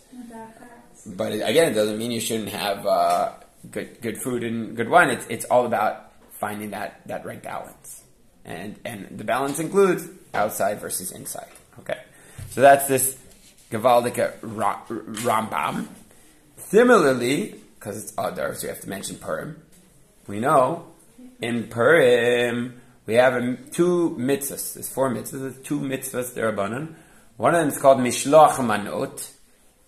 [1.06, 3.32] But it, again, it doesn't mean you shouldn't have uh,
[3.72, 5.10] good good food and good wine.
[5.10, 8.04] It's it's all about finding that that right balance,
[8.46, 11.48] and and the balance includes outside versus inside.
[11.80, 12.00] Okay,
[12.50, 13.18] so that's this
[13.72, 15.88] Gavaldika Ra- Rambam.
[16.58, 19.62] Similarly, because it's Adar, so you have to mention Purim.
[20.28, 20.86] We know
[21.42, 22.79] in Purim
[23.10, 24.76] we have a, two mitzvahs.
[24.76, 25.42] There's four mitzvahs.
[25.42, 26.94] There's two mitzvahs derabanan.
[27.38, 29.32] One of them is called Mishloach Manot,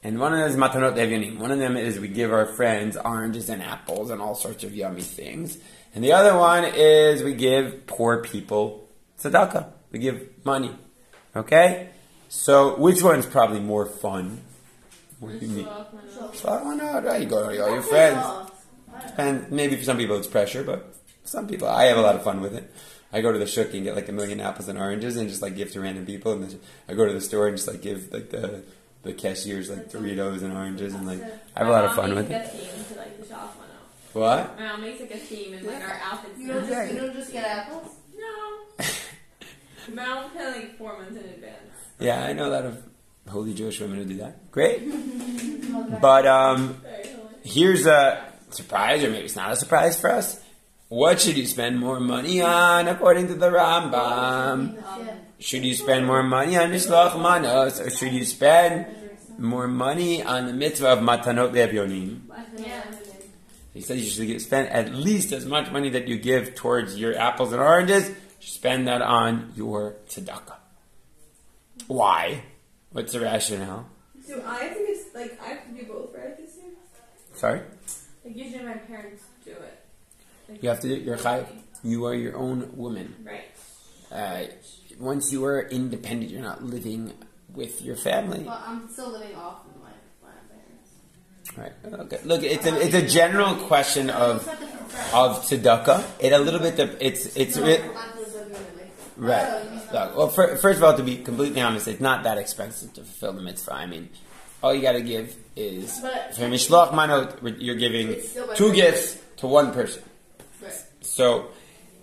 [0.02, 1.38] and one of them is Matanot Evyonim.
[1.38, 4.74] One of them is we give our friends oranges and apples and all sorts of
[4.74, 5.60] yummy things.
[5.94, 9.72] And the other one is we give poor people tzedakah.
[9.92, 10.76] We give money.
[11.36, 11.90] Okay?
[12.28, 14.42] So which one's probably more fun?
[15.20, 15.66] What do you mean?
[15.66, 16.04] Shalach, man.
[16.18, 16.36] Shalach.
[16.38, 17.04] So, why not?
[17.04, 17.22] Right?
[17.22, 18.26] You go to all your friends.
[19.16, 22.24] And maybe for some people it's pressure, but some people, I have a lot of
[22.24, 22.74] fun with it.
[23.14, 25.42] I go to the shuk and get like a million apples and oranges and just
[25.42, 26.32] like give to random people.
[26.34, 28.64] And then I go to the store and just like give like the
[29.04, 31.22] the cashiers like Doritos and oranges and like
[31.56, 32.34] I have a lot of fun with it.
[32.34, 34.48] mom makes like a theme to like the shalach one out.
[34.48, 34.60] What?
[34.60, 36.40] My mom makes like a theme and like our outfits.
[36.40, 37.96] You don't just you don't just get apples.
[38.18, 38.86] No.
[39.96, 41.58] My mom plan like four months in advance.
[42.00, 42.84] Yeah, I know a lot of
[43.28, 44.52] holy Jewish women who do that.
[44.52, 44.82] Great.
[46.02, 46.82] But um,
[47.44, 50.42] here's a surprise, or maybe it's not a surprise for us.
[50.92, 54.76] What should you spend more money on according to the Rambam?
[55.40, 58.88] Should you spend more money on Mishloach Manos, or should you spend
[59.38, 62.20] more money on the mitzvah of Matanot Levyonim?
[62.58, 62.84] Yeah.
[63.74, 67.18] He said you should spend at least as much money that you give towards your
[67.18, 68.12] apples and oranges.
[68.42, 70.58] Spend that on your tzedakah.
[71.88, 72.44] Why?
[72.92, 73.88] What's the rationale?
[74.28, 76.36] So I think it's like I have to do both, right?
[76.36, 76.74] This year.
[77.34, 77.62] Sorry,
[78.26, 79.31] Like usually my parents do
[80.62, 81.48] you have to do your chayiv.
[81.84, 83.16] You are your own woman.
[83.24, 83.46] Right.
[84.12, 84.46] Uh,
[85.00, 87.14] once you are independent, you're not living
[87.54, 88.44] with your family.
[88.44, 89.90] But I'm still living off of my
[90.22, 91.82] my parents.
[91.88, 92.00] Right.
[92.06, 92.20] Okay.
[92.24, 96.04] Look, it's a it's a general question of It's not different for of tzedakah.
[96.20, 96.76] It a little bit.
[96.76, 99.48] de- It's it's it, not those that are like- right.
[99.48, 102.94] Oh, Look, well, fir- first of all, to be completely honest, it's not that expensive
[102.94, 103.74] to fulfill the mitzvah.
[103.74, 104.08] I mean,
[104.64, 107.40] all you got to give is But- for mishloach manot.
[107.60, 110.04] You're giving It's still by two gifts to one person.
[111.02, 111.50] So,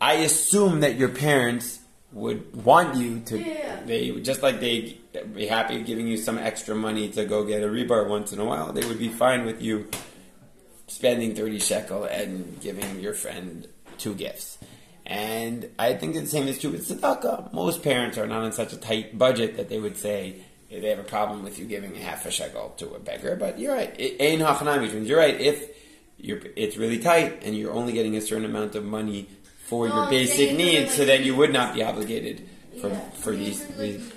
[0.01, 1.81] I assume that your parents
[2.13, 3.39] would want you to.
[3.39, 3.81] Yeah.
[3.85, 4.99] They just like they
[5.35, 8.45] be happy giving you some extra money to go get a rebar once in a
[8.45, 8.73] while.
[8.73, 9.89] They would be fine with you
[10.87, 14.59] spending 30 shekel and giving your friend two gifts.
[15.05, 17.53] And I think the same is true with tzedakah.
[17.53, 20.37] Most parents are not on such a tight budget that they would say
[20.71, 23.37] they have a problem with you giving half a shekel to a beggar.
[23.37, 23.91] But you're right.
[23.99, 25.39] Ein hachanami, which means you're right.
[25.41, 25.78] If
[26.19, 29.29] you're, it's really tight and you're only getting a certain amount of money
[29.67, 32.49] for No, your basic saying, needs, like, so then you would not be obligated
[32.81, 33.01] for, Yeah.
[33.11, 33.61] for these.
[33.71, 34.13] Like, these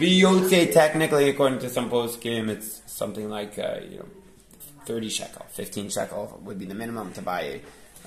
[0.00, 4.08] you- Biyotze, technically, according to some poskim, it's something like uh, you know,
[4.86, 7.60] thirty shekel, fifteen shekel would be the minimum to buy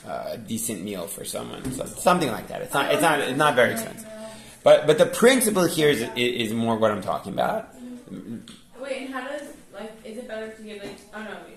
[0.05, 1.63] a, uh, decent meal for someone.
[1.71, 2.62] So something like that.
[2.62, 2.91] It's not.
[2.91, 3.19] It's not.
[3.21, 4.05] It's not very expensive.
[4.63, 7.73] But but the principle here is is more what I'm talking about.
[8.81, 11.57] Wait, and how does like is it better to give like oh no wait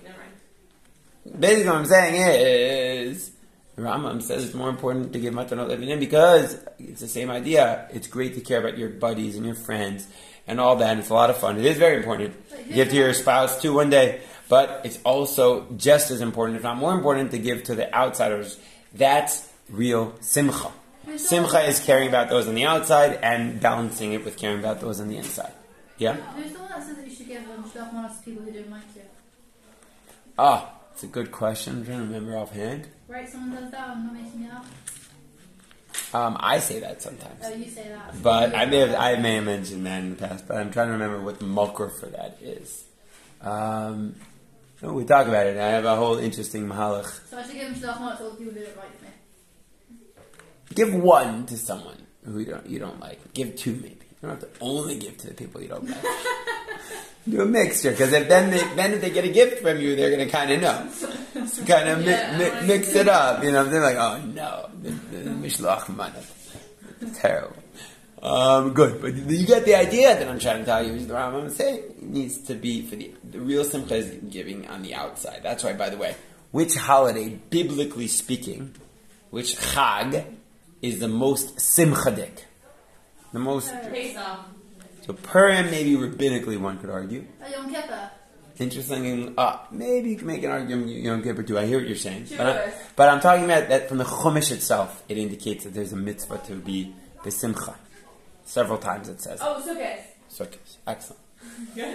[1.25, 3.31] Basically, what I'm saying is.
[3.77, 7.87] Rambam says it's more important to give matanot la'evyonim because it's the same idea.
[7.91, 10.07] It's great to care about your buddies and your friends
[10.45, 10.91] and all that.
[10.91, 11.57] And it's a lot of fun.
[11.57, 12.35] It is very important.
[12.71, 16.77] Give to your spouse too one day, but it's also just as important, if not
[16.77, 18.59] more important, to give to the outsiders.
[18.93, 20.71] That's real simcha.
[21.17, 24.99] Simcha is caring about those on the outside and balancing it with caring about those
[24.99, 25.53] on the inside.
[25.97, 26.13] Yeah.
[26.13, 28.81] Who's the one that says that you should give um, to people who don't like
[28.95, 29.01] you?
[30.37, 31.77] Ah, it's a good question.
[31.77, 32.87] I'm trying to remember offhand.
[33.07, 33.89] Right, someone does that.
[33.89, 34.65] I'm not making it up.
[36.13, 37.41] Um, I say that sometimes.
[37.43, 38.21] Oh, you say that.
[38.21, 40.87] But I may have I may have mentioned that in the past, but I'm trying
[40.87, 42.83] to remember what the makor for that is.
[43.41, 44.15] Um,
[44.83, 45.57] oh, we talk about it.
[45.57, 47.29] I have a whole interesting mahalach.
[47.29, 49.07] So I should give him manas to the people who it right like me.
[50.75, 53.33] Give one to someone who you don't you don't like.
[53.33, 54.05] Give two maybe.
[54.21, 56.03] You don't have to only give to the people you don't like.
[57.29, 59.95] Do a mixture because if then they, then if they get a gift from you,
[59.95, 60.89] they're going to kind of know.
[61.67, 63.43] Kind of Yeah, mi- mi- mix it up.
[63.43, 66.25] You know, they're like, oh no, the, the mishloach manat.
[67.19, 67.55] Terrible.
[68.21, 70.93] Um, good, but you get the idea that I'm trying to tell you.
[70.93, 74.11] Is the Rambam is saying it needs to be for the the real simcha is
[74.29, 75.41] giving on the outside.
[75.41, 76.15] That's why, by the way,
[76.51, 78.75] which holiday, biblically speaking,
[79.31, 80.25] which chag
[80.83, 82.43] is the most simchadik,
[83.33, 83.71] the most.
[83.91, 84.39] Pesach.
[85.01, 87.25] So Purim, maybe rabbinically one could argue.
[87.51, 88.11] Yom Kippur.
[88.59, 89.33] Interesting.
[89.37, 91.57] Uh, maybe you can make an argument you don't give it to.
[91.57, 92.37] I hear what you're saying, Sure.
[92.37, 95.03] but, I, but I'm talking about that from the Chumash itself.
[95.09, 97.75] It indicates that there's a mitzvah to be besimcha.
[98.45, 99.39] Several times it says.
[99.41, 99.97] Oh, good.
[100.29, 100.77] Sukkot.
[100.87, 101.19] Excellent.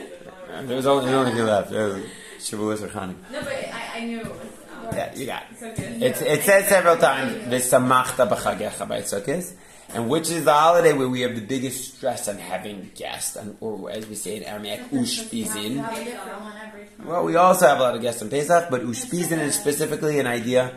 [0.48, 1.70] Uh, There's only, only two left.
[1.72, 3.30] Shavuos or Hanukkah.
[3.32, 4.40] No, but I, I knew it was.
[4.40, 6.02] Um, Yeah, you got it.
[6.02, 9.52] It's, it says several times, V'samachta b'chagecha by Sukkot,
[9.94, 13.56] and which is the holiday where we have the biggest stress on having guests, and,
[13.60, 15.76] or as we say in Aramaic, You ushpizin.
[15.76, 17.06] have a different one every time.
[17.06, 20.26] Well, we also have a lot of guests on Pesach, but ushpizin is specifically an
[20.26, 20.74] idea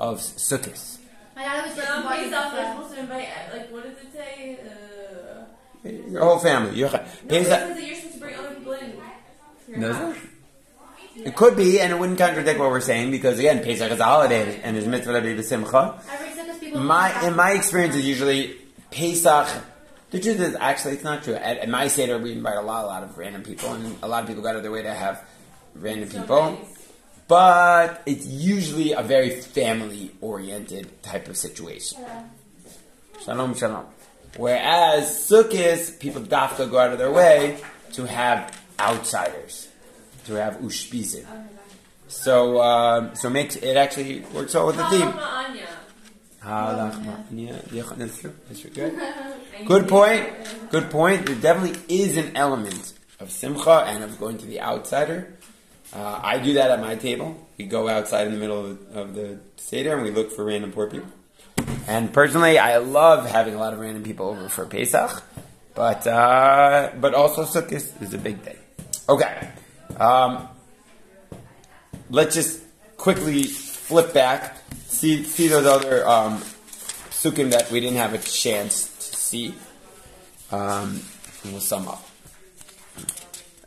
[0.00, 0.98] of Sukkot.
[1.34, 2.76] My dad was But gets on invited Pesach, to we're that.
[2.76, 4.58] supposed to invite, uh, like, what does it say?
[5.84, 6.76] Uh, Your whole family.
[6.78, 7.76] Your, no, it Pesach.
[7.86, 8.92] you're supposed to bring other people in.
[8.92, 8.96] to
[9.68, 10.16] your Does house.
[11.14, 14.04] It could be, and it wouldn't contradict what we're saying, because again, Pesach is a
[14.04, 16.00] holiday, and is mitzvah to be b'simcha.
[16.72, 16.82] Every Sukkot people.
[16.82, 18.56] My in my experience is usually
[18.90, 19.48] Pesach.
[20.10, 21.34] The truth is, actually, it's not true.
[21.34, 24.08] At, at my seder, we invite a lot, a lot of random people, and a
[24.08, 25.24] lot of people go out of their way to have
[25.74, 26.50] random So people.
[26.50, 26.88] nice.
[27.28, 31.98] But it's usually a very family-oriented type of situation.
[33.24, 33.86] Shalom, shalom.
[34.36, 37.58] Whereas Sukkot, people dafka go out of their way
[37.94, 39.68] to have outsiders,
[40.26, 41.24] to have ushpizin.
[42.08, 45.00] So, um, so makes it actually works well with the theme.
[45.08, 45.52] Ha Lachma Anya.
[45.52, 45.76] Halach, yeah, yeah,
[48.74, 48.94] Good.
[49.66, 50.28] Good point.
[50.70, 51.26] Good point.
[51.26, 55.34] There definitely is an element of simcha and of going to the outsider.
[55.94, 57.46] Uh, I do that at my table.
[57.58, 60.44] We go outside in the middle of the, of the seder and we look for
[60.44, 61.10] random poor people.
[61.86, 65.22] And personally, I love having a lot of random people over for Pesach,
[65.74, 68.56] but uh, but also Sukkot is a big day.
[69.08, 69.50] Okay,
[69.98, 70.48] um,
[72.08, 72.62] let's just
[72.96, 74.56] quickly flip back,
[75.02, 76.38] see see those other um,
[77.10, 79.52] psukim that we didn't have a chance to see.
[80.52, 81.02] Um,
[81.44, 82.08] we'll sum up.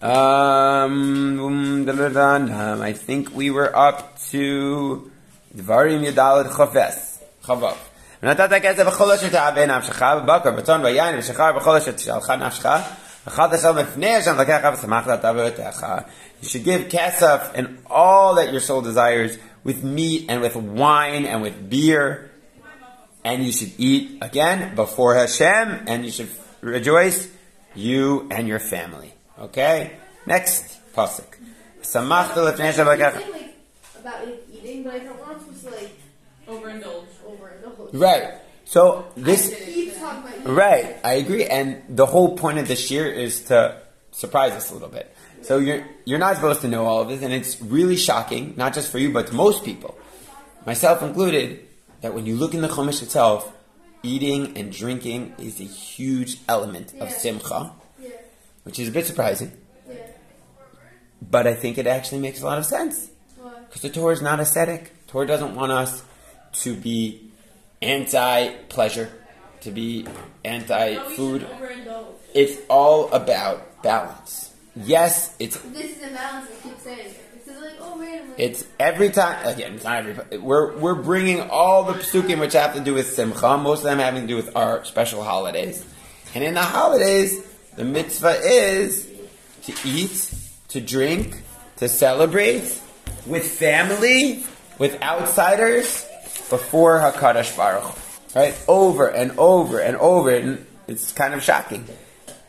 [0.01, 5.11] Um, um I think we were up to
[5.53, 6.51] Dvarim Yadalad
[7.43, 7.77] Chavav.
[16.41, 21.25] You should give kesef and all that your soul desires with meat and with wine
[21.25, 22.31] and with beer.
[23.25, 26.29] And you should eat again before Hashem and you should
[26.61, 27.27] rejoice,
[27.73, 29.13] you and your family.
[29.39, 29.97] Okay?
[30.25, 31.25] Next pasuk.
[31.81, 33.55] Samachta lefnei Hashem You lakach- say, like,
[33.99, 35.91] about eating, but I thought we're not supposed to like
[36.47, 37.05] Overindulge.
[37.27, 37.89] overindulge.
[37.93, 38.33] Right.
[38.65, 40.53] So this Keep talking about eating.
[40.55, 41.45] Right, I agree.
[41.45, 45.14] And the whole point of this year is to surprise us a little bit.
[45.45, 48.73] So you're you're not supposed to know all of this, and it's really shocking, not
[48.73, 49.95] just for you, but to most people,
[50.65, 51.59] myself included,
[52.01, 53.51] that when you look in the Chumash itself,
[54.01, 57.17] eating and drinking is a huge element of Yeah.
[57.17, 57.71] simcha,
[58.01, 58.09] Yeah.
[58.63, 59.51] which is a bit surprising.
[59.87, 59.95] Yeah.
[61.21, 63.09] But I think it actually makes a lot of sense
[63.67, 64.93] because the Torah is not ascetic.
[65.07, 66.01] Torah doesn't want us
[66.63, 67.31] to be
[67.81, 69.09] anti-pleasure,
[69.61, 70.07] to be
[70.43, 71.45] anti-food.
[72.33, 74.44] It's all about balance.
[74.75, 76.49] Yes, it's This is a imbalance.
[76.51, 77.21] I keep saying it.
[77.35, 79.75] It's like, oh man, like, It's every time again.
[79.75, 80.37] It's not every.
[80.37, 83.57] We're we're bringing all the psukim which have to do with simcha.
[83.57, 85.85] Most of them having to do with our special holidays,
[86.33, 87.41] and in the holidays,
[87.77, 89.09] the mitzvah is
[89.63, 90.33] to eat,
[90.69, 91.41] to drink,
[91.77, 92.81] to celebrate
[93.25, 94.43] with family,
[94.77, 96.05] with outsiders,
[96.49, 97.97] before Hakadosh Baruch.
[98.35, 101.87] Right, over and over and over, and it's kind of shocking.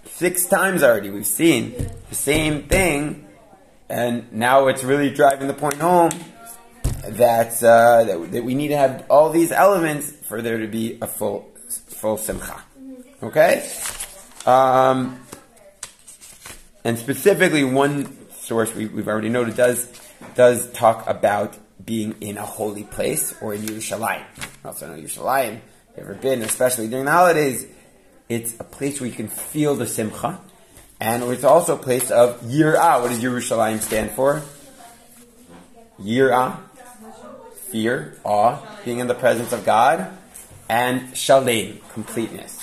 [0.06, 3.26] Six times already we've seen the same thing
[3.88, 6.10] and now it's really driving the point home
[7.08, 10.98] that, uh, that that we need to have all these elements for there to be
[11.00, 12.62] a full full simcha.
[13.22, 13.68] Okay,
[14.44, 15.20] um,
[16.84, 19.88] and specifically one source we, we've already noted does
[20.34, 24.24] does talk about being in a holy place or in Yerushalayim.
[24.64, 25.60] Also know Yerushalayim.
[25.96, 27.66] Ever been, especially during the holidays,
[28.28, 30.38] it's a place where you can feel the simcha.
[31.00, 33.02] And it's also a place of yirah.
[33.02, 34.42] What does Yerushalayim stand for?
[36.00, 36.58] Yirah,
[37.70, 40.10] fear, awe, being in the presence of God,
[40.68, 42.56] and shalem, completeness.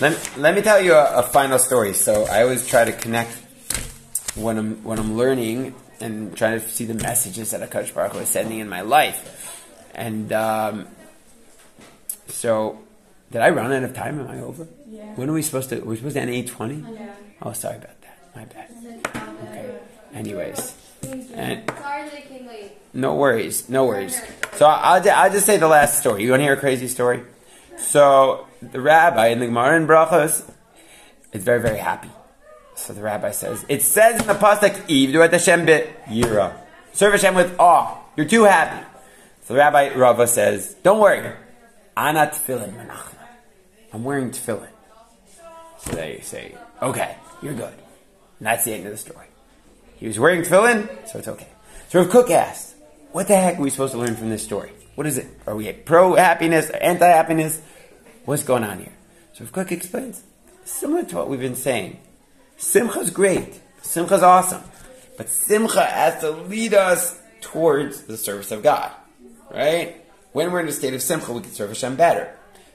[0.00, 1.92] Let, let me tell you a, a final story.
[1.92, 3.32] So I always try to connect
[4.34, 8.28] when I'm when I'm learning and trying to see the messages that Akash Baruch is
[8.28, 9.62] sending in my life.
[9.94, 10.88] And um,
[12.26, 12.80] so,
[13.30, 14.20] did I run out of time?
[14.20, 14.66] Am I over?
[14.86, 15.14] Yeah.
[15.14, 15.80] When are we supposed to?
[15.80, 16.84] Are we supposed to end eight twenty?
[16.94, 17.14] Yeah.
[17.42, 18.18] Oh, sorry about that.
[18.34, 18.70] My bad.
[19.50, 19.70] Okay.
[20.14, 21.28] Anyways, and
[21.70, 22.72] sorry that I came late.
[22.92, 24.20] no worries, no worries.
[24.54, 26.22] So I'll, I'll just say the last story.
[26.22, 27.22] You want to hear a crazy story?
[27.76, 30.48] So the rabbi in the Gemara in Brachos
[31.32, 32.10] is very, very happy.
[32.76, 36.56] So the rabbi says, it says in the pasuk, "Ivdu et Hashem bit yira."
[36.92, 37.98] Serve Hashem with awe.
[38.16, 38.84] You're too happy.
[39.42, 41.32] So the rabbi Rava says, "Don't worry,
[41.96, 43.26] anat tefillin menachna.
[43.92, 44.68] I'm wearing tefillin."
[45.92, 47.74] They say, "Okay, you're good."
[48.38, 49.26] And that's the end of the story.
[49.96, 51.48] He was wearing tefillin, so it's okay.
[51.88, 52.74] So Rav Kook asked,
[53.12, 54.72] what the heck are we supposed to learn from this story?
[54.96, 55.28] What is it?
[55.46, 57.62] Are we pro happiness, anti happiness?
[58.24, 58.92] What's going on here?
[59.34, 60.24] So Rav Kook explains,
[60.64, 62.00] similar to what we've been saying.
[62.56, 63.60] Simcha's great.
[63.82, 64.62] Simcha's awesome.
[65.16, 68.90] But Simcha has to lead us towards the service of God.
[69.50, 70.04] Right?
[70.32, 72.33] When we're in a state of Simcha, we can serve Hashem better.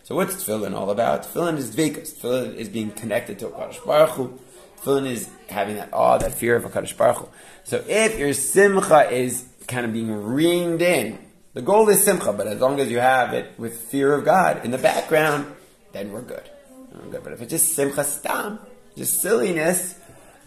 [0.09, 1.21] So what's Tefillin all about?
[1.21, 2.15] Tefillin is Dvekas.
[2.15, 4.39] Tefillin is being connected to HaKadosh Baruch Hu.
[4.81, 7.29] Tefillin is having that awe, that fear of HaKadosh Baruch Hu.
[7.63, 11.19] So if your Simcha is kind of being reined in,
[11.53, 14.65] the goal is Simcha, but as long as you have it with fear of God
[14.65, 15.45] in the background,
[15.91, 16.49] then we're good.
[16.91, 17.23] We're good.
[17.23, 18.57] But if it's just Simcha Stam,
[18.97, 19.93] just silliness,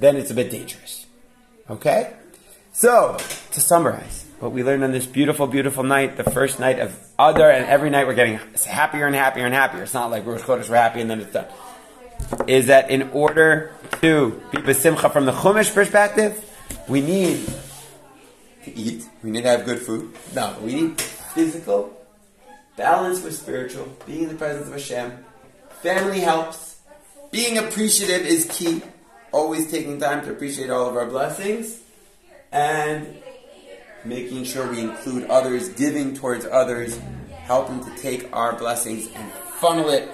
[0.00, 1.06] then it's a bit dangerous.
[1.70, 2.14] Okay?
[2.72, 3.16] So,
[3.52, 7.52] to summarize, what we learned on this beautiful, beautiful night, the first night of Adar,
[7.52, 9.84] and every night we're getting happier and happier and happier.
[9.84, 11.46] It's not like Rosh Chodesh, we're happy and then it's done.
[12.48, 16.44] Is that in order to be besimcha from the Chumash perspective,
[16.88, 17.46] we need
[18.64, 20.12] to eat, we need to have good food.
[20.34, 21.96] No, we need physical,
[22.76, 25.24] balance with spiritual, being in the presence of Hashem.
[25.82, 26.80] Family helps.
[27.30, 28.82] Being appreciative is key.
[29.30, 31.78] Always taking time to appreciate all of our blessings.
[32.50, 33.22] And
[34.04, 36.98] making sure we include others, giving towards others,
[37.30, 40.10] helping to take our blessings and funnel it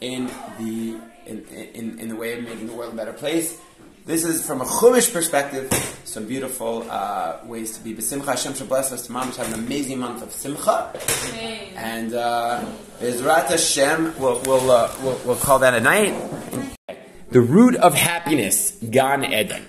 [0.00, 0.26] in
[0.58, 3.60] the in, in, in the way of making the world a better place.
[4.06, 5.70] This is from a Chumash perspective,
[6.04, 7.94] some beautiful uh, ways to be.
[7.94, 10.90] B'simcha Hashem shall bless us to mamish have an amazing month of simcha.
[11.28, 11.72] Amen.
[11.76, 12.64] And uh,
[13.00, 16.14] Bezrat Hashem, we'll, we'll, uh, we'll, we'll call that a night.
[17.30, 19.66] The root of happiness, Gan Eden.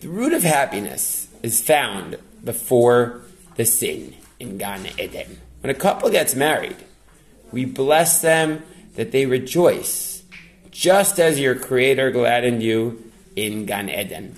[0.00, 3.20] The root of happiness is found before
[3.56, 5.38] the sin in Gan Eden.
[5.60, 6.76] When a couple gets married,
[7.52, 8.62] we bless them
[8.94, 10.22] that they rejoice,
[10.70, 14.36] just as your Creator gladdened you in Gan Eden.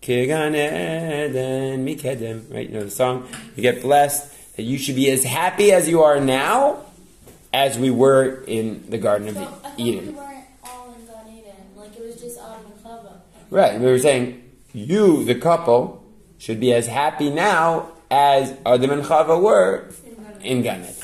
[0.00, 2.52] Gan Eden mikedem.
[2.52, 2.68] Right?
[2.68, 3.28] You know the song?
[3.54, 6.84] You get blessed that you should be as happy as you are now
[7.52, 10.06] as we were in the Garden of So, Eden.
[10.06, 11.52] we weren't all in Gan Eden.
[11.76, 13.12] Like it was just Adam and Chava.
[13.50, 13.78] Right.
[13.78, 14.42] We were saying
[14.72, 15.99] you, the couple,
[16.40, 19.84] should be as happy now as Adam and Chava were
[20.42, 20.94] in Gan Eden.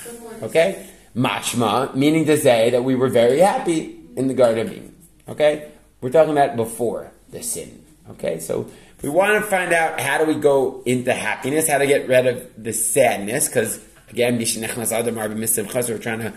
[0.43, 0.89] Okay?
[1.15, 4.97] Mashma, meaning to say that we were very happy in the Garden of Eden.
[5.29, 5.71] Okay?
[6.01, 7.85] We're talking about before the sin.
[8.11, 8.71] Okay, so
[9.03, 12.27] we want to find out how do we go into happiness, how to get rid
[12.27, 13.81] of the sadness, because
[14.11, 16.33] again, we're trying to,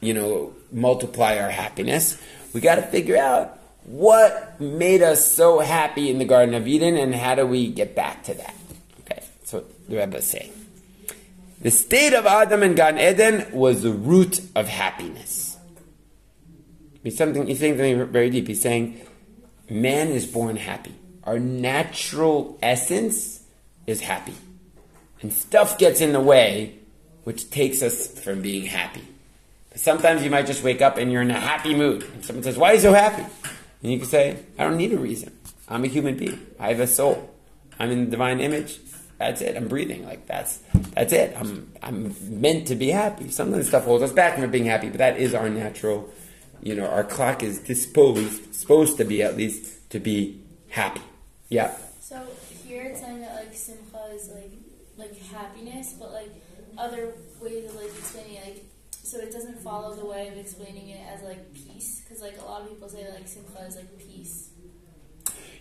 [0.00, 2.18] you know, multiply our happiness.
[2.52, 6.96] We got to figure out what made us so happy in the Garden of Eden,
[6.96, 8.54] and how do we get back to that?
[9.00, 10.52] Okay, so the Rebbe is saying.
[11.60, 15.56] The state of Adam and Gan Eden was the root of happiness.
[17.02, 17.46] He's something.
[17.46, 18.48] He's saying something very deep.
[18.48, 19.00] He's saying,
[19.68, 20.94] man is born happy.
[21.24, 23.42] Our natural essence
[23.86, 24.34] is happy,
[25.20, 26.78] and stuff gets in the way,
[27.24, 29.02] which takes us from being happy.
[29.74, 32.02] Sometimes you might just wake up and you're in a happy mood.
[32.02, 33.24] And someone says, "Why are you so happy?"
[33.84, 35.36] And you can say, "I don't need a reason.
[35.68, 36.40] I'm a human being.
[36.58, 37.30] I have a soul.
[37.78, 38.78] I'm in the divine image.
[39.18, 39.56] That's it.
[39.56, 40.06] I'm breathing.
[40.06, 40.58] Like that's
[40.94, 41.36] that's it.
[41.38, 43.30] I'm I'm meant to be happy.
[43.30, 46.10] Sometimes stuff holds us back from being happy, but that is our natural.
[46.62, 51.02] You know, our clock is disposed supposed to be at least to be happy.
[51.50, 51.76] Yeah.
[52.00, 52.26] So
[52.66, 54.50] here it's saying that like simcha is like
[54.96, 56.30] like happiness, but like
[56.78, 58.64] other ways of like explaining it, like
[59.14, 62.44] so it doesn't follow the way of explaining it as like peace, because like a
[62.44, 64.50] lot of people say like simcha is like peace.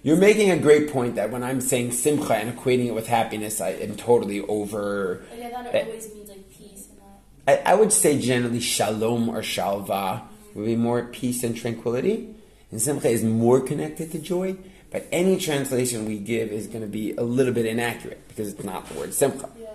[0.01, 3.61] You're making a great point that when I'm saying simcha and equating it with happiness,
[3.61, 5.23] I am totally over.
[5.31, 6.99] Like I thought it always means like peace and.
[7.47, 10.23] I, I would say generally shalom or shalva
[10.55, 12.33] would be more peace and tranquility.
[12.71, 14.57] And simcha is more connected to joy.
[14.89, 18.63] But any translation we give is going to be a little bit inaccurate because it's
[18.63, 19.49] not the word simcha.
[19.59, 19.67] Yeah.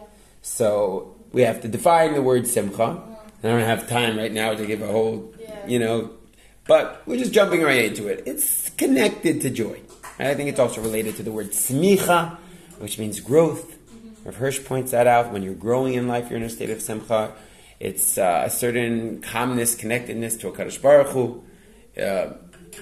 [0.42, 2.76] So we have to define the word simcha.
[2.76, 3.14] Mm-hmm.
[3.42, 5.66] I don't have time right now to give a whole, Yeah.
[5.66, 6.10] you know,
[6.66, 8.24] but we're just jumping right into it.
[8.26, 9.80] It's connected to joy.
[10.18, 12.36] And I think it's also related to the word smicha,
[12.78, 13.76] which means growth.
[14.24, 15.32] Rav Hirsch points that out.
[15.32, 17.32] When you're growing in life, you're in a state of simcha.
[17.78, 21.42] It's uh, a certain calmness, connectedness to a Kadosh Baruch Hu.
[22.00, 22.32] Uh,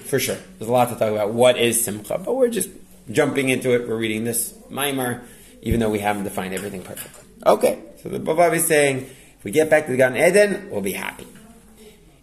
[0.05, 0.37] for sure.
[0.57, 1.33] There's a lot to talk about.
[1.33, 2.17] What is simcha?
[2.17, 2.69] But we're just
[3.11, 3.87] jumping into it.
[3.87, 5.21] We're reading this Maimar,
[5.61, 7.23] even though we haven't defined everything perfectly.
[7.45, 9.07] Okay, so the Bilvavi is saying,
[9.37, 11.27] if we get back to the Gan Eden, we'll be happy.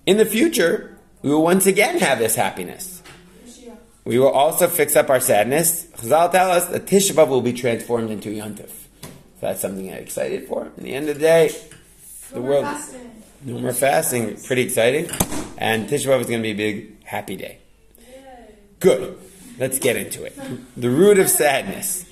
[0.06, 3.02] In the future, we will once again have this happiness.
[4.04, 5.86] We will also fix up our sadness.
[5.96, 8.68] Chazal tell us that Tisha B'Av will be transformed into Yontif.
[8.68, 9.08] So
[9.40, 10.70] that's something I'm excited for.
[10.76, 11.50] In the end of the day,
[12.30, 12.66] the world.
[13.42, 14.36] No more fasting.
[14.42, 15.08] Pretty exciting.
[15.56, 17.58] And Tisha B'Av is going to be a big, happy day.
[18.80, 19.18] Good.
[19.58, 20.38] Let's get into it.
[20.76, 22.04] The root of sadness.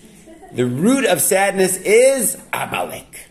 [0.52, 3.28] The root of sadness is Amalek.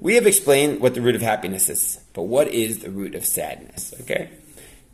[0.00, 3.24] We have explained what the root of happiness is, but what is the root of
[3.24, 3.92] sadness?
[4.02, 4.30] Okay?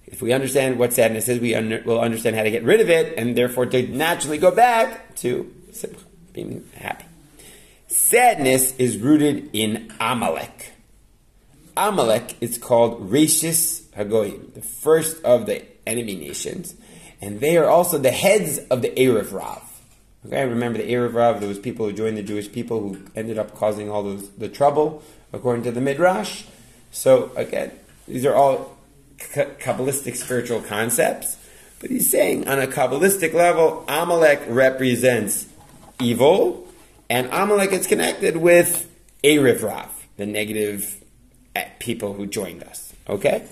[0.07, 3.19] If we understand what sadness is, we will understand how to get rid of it,
[3.19, 5.53] and therefore to naturally go back to
[6.33, 7.05] being happy.
[7.89, 10.73] Sadness is rooted in Amalek.
[11.77, 16.75] Amalek is called Rashis Hagoyim, the first of the enemy nations,
[17.21, 19.63] and they are also the heads of the Erev Rav.
[20.27, 23.55] Okay, remember the Erev Rav, those people who joined the Jewish people who ended up
[23.55, 25.03] causing all those, the trouble,
[25.35, 26.45] according to the Midrash.
[26.93, 27.73] So, again,
[28.09, 28.79] these are all
[29.19, 31.37] Kabbalistic spiritual concepts,
[31.79, 35.47] but he's saying on a Kabbalistic level, Amalek represents
[36.01, 36.69] evil,
[37.11, 38.91] and Amalek is connected with
[39.23, 41.03] Erev Rav, the negative
[41.55, 42.95] uh, people who joined us.
[43.09, 43.47] Okay?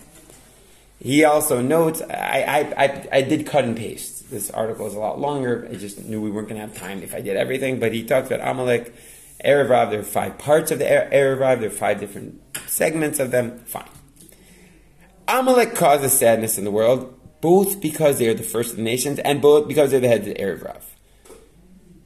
[1.02, 4.21] He also notes, I, I, I, I did cut and paste.
[4.33, 5.68] This article is a lot longer.
[5.70, 7.78] I just knew we weren't going to have time if I did everything.
[7.78, 8.95] But he talks about Amalek,
[9.45, 9.91] Erev Rav.
[9.91, 11.61] There are five parts of the Er- Erev Rav.
[11.61, 13.59] There are five different segments of them.
[13.66, 13.91] Fine.
[15.28, 19.18] Amalek causes sadness in the world, both because they are the first of the nations
[19.18, 20.97] and both because they're the heads of the Erev Rav.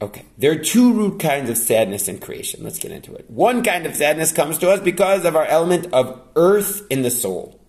[0.01, 2.61] Okay, there are two root kinds of sadness in creation.
[2.61, 3.29] Let's get into it.
[3.29, 7.09] One kind of sadness comes to us because of our element of earth in the
[7.09, 7.59] soul.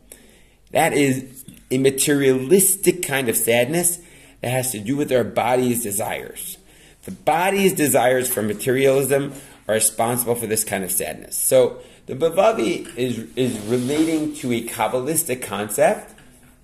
[0.73, 4.01] That is a materialistic kind of sadness
[4.41, 6.59] that has to do with our body's desires.
[7.05, 9.33] The body's desires for materialism
[9.67, 11.37] are responsible for this kind of sadness.
[11.37, 16.15] So the Bilvavi is, is relating to a Kabbalistic concept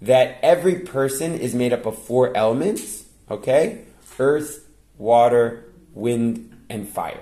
[0.02, 3.84] that every person is made up of four elements, okay?
[4.18, 4.66] Earth,
[4.98, 7.20] water, wind, and fire.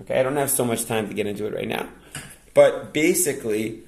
[0.00, 1.88] Okay, I don't have so much time to get into it right now.
[2.54, 3.82] But basically,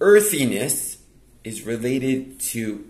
[0.00, 0.98] earthiness
[1.44, 2.84] is related to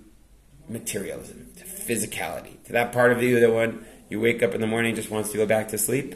[0.68, 4.66] materialism, to physicality, to that part of you that when you wake up in the
[4.66, 6.14] morning just wants to go back to sleep,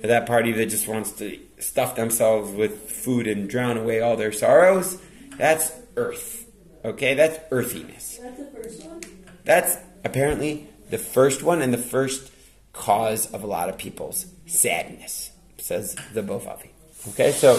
[0.00, 3.76] to that part of you that just wants to stuff themselves with food and drown
[3.76, 5.00] away all their sorrows.
[5.36, 6.46] That's earth.
[6.84, 8.20] Okay, that's earthiness.
[8.22, 9.00] That's the first one.
[9.44, 12.30] That's apparently the first one and the first
[12.72, 16.68] cause of a lot of people's sadness, says the Bilvavi.
[17.08, 17.54] Okay, so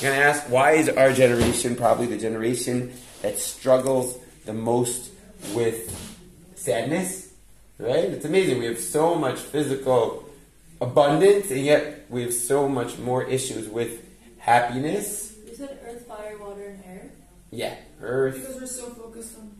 [0.00, 5.10] you're going to ask, why is our generation probably the generation that struggles the most
[5.54, 5.94] with
[6.54, 7.21] sadness?
[7.82, 8.04] Right?
[8.04, 8.60] It's amazing.
[8.60, 10.24] We have so much physical
[10.80, 14.04] abundance, and yet we have so much more issues with
[14.38, 15.34] happiness.
[15.48, 17.10] You said earth, fire, water, and air.
[17.50, 18.36] Yeah, earth.
[18.36, 19.50] Because we're so focused on.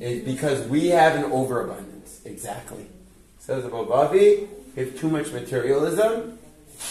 [0.00, 2.22] It's because we have an overabundance.
[2.24, 2.86] Exactly.
[3.40, 6.38] Says about Bavi, we have too much materialism,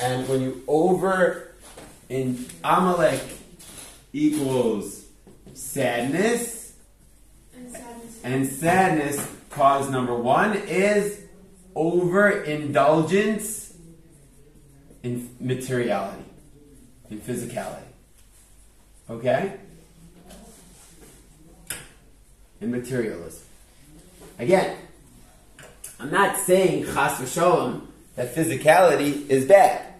[0.03, 1.55] and when you over
[2.09, 3.21] in Amalek
[4.13, 5.03] equals
[5.55, 6.73] sadness,
[7.55, 8.19] And sadness.
[8.23, 11.21] and sadness cause number one is
[11.75, 13.73] overindulgence
[15.01, 16.25] in materiality,
[17.09, 17.81] in physicality.
[19.09, 19.53] Okay?
[22.59, 23.41] In materialism.
[24.39, 24.77] Again,
[25.99, 29.93] I'm not saying chas v'sholem that physicality is bad.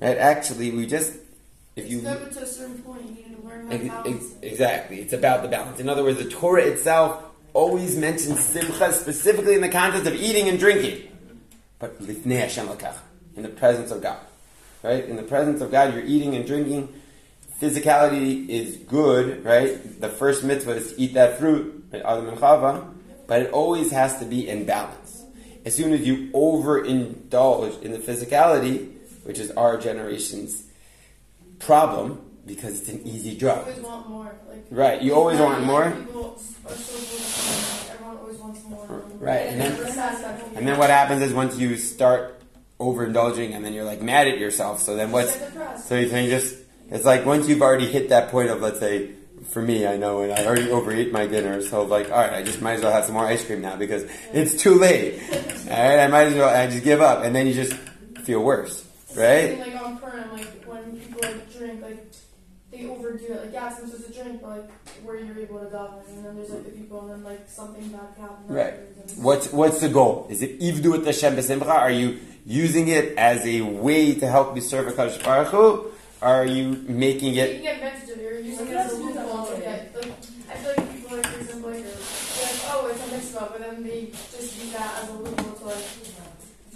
[0.00, 1.14] That actually we just
[1.76, 5.00] if you It's to a certain point, you need to learn Ex- balance ex- exactly.
[5.00, 5.78] It's about the balance.
[5.80, 7.22] In other words, the Torah itself
[7.52, 11.08] always mentions simcha specifically in the context of eating and drinking.
[11.78, 12.68] But Hashem
[13.36, 14.20] in the presence of God.
[14.82, 15.04] Right?
[15.04, 16.92] In the presence of God, you're eating and drinking.
[17.60, 20.00] Physicality is good, right?
[20.00, 21.80] The first mitzvah is to eat that fruit.
[21.92, 22.94] Adam and Chava,
[23.26, 25.24] but it always has to be in balance.
[25.64, 28.94] As soon as you overindulge in the physicality,
[29.24, 30.64] which is our generation's
[31.58, 33.58] problem, because it's an easy You drug.
[33.66, 34.32] always want more.
[34.48, 35.84] Like, Right, you always want more.
[35.84, 36.22] So
[36.74, 39.02] focused on Everyone always more.
[39.18, 40.56] Right, and then- it's sad stuff.
[40.56, 42.40] And then what happens is once you start
[42.78, 44.80] overindulging, and then you're like mad at yourself.
[44.80, 45.36] So then what's
[45.84, 46.56] so you think just
[46.90, 49.10] it's like once you've already hit that point of let's say
[49.50, 52.42] for me, I know, and I already overate my dinner, so like, all right, I
[52.42, 55.18] just might as well have some more ice cream now because it's too late.
[55.32, 57.72] All right, I might as well, I just give up, and then you just
[58.24, 58.84] feel worse,
[59.16, 59.58] right?
[59.58, 62.06] Like on Purim, like when people like drink, like
[62.80, 63.44] they overdo it.
[63.44, 64.70] Like yeah, it's supposed to drink, but like
[65.04, 67.88] where you're able to daven, and then there's like the people, and then like something
[67.88, 68.48] bad happens.
[68.50, 68.74] Right.
[68.74, 70.26] afterwards, What's what's the goal?
[70.30, 71.66] Is it ivdu et Hashem b'simcha?
[71.68, 75.86] Are you using it as a way to help you serve Hakadosh Baruch Hu?
[76.22, 77.52] Are you making You it?
[77.54, 78.22] can get advantage of it.
[78.22, 79.94] You're using it as a loophole to get.
[79.94, 80.12] Like,
[80.50, 83.60] I feel like people like for example like, are like oh it's a mitzvah, but
[83.60, 85.39] then they just use that as a loophole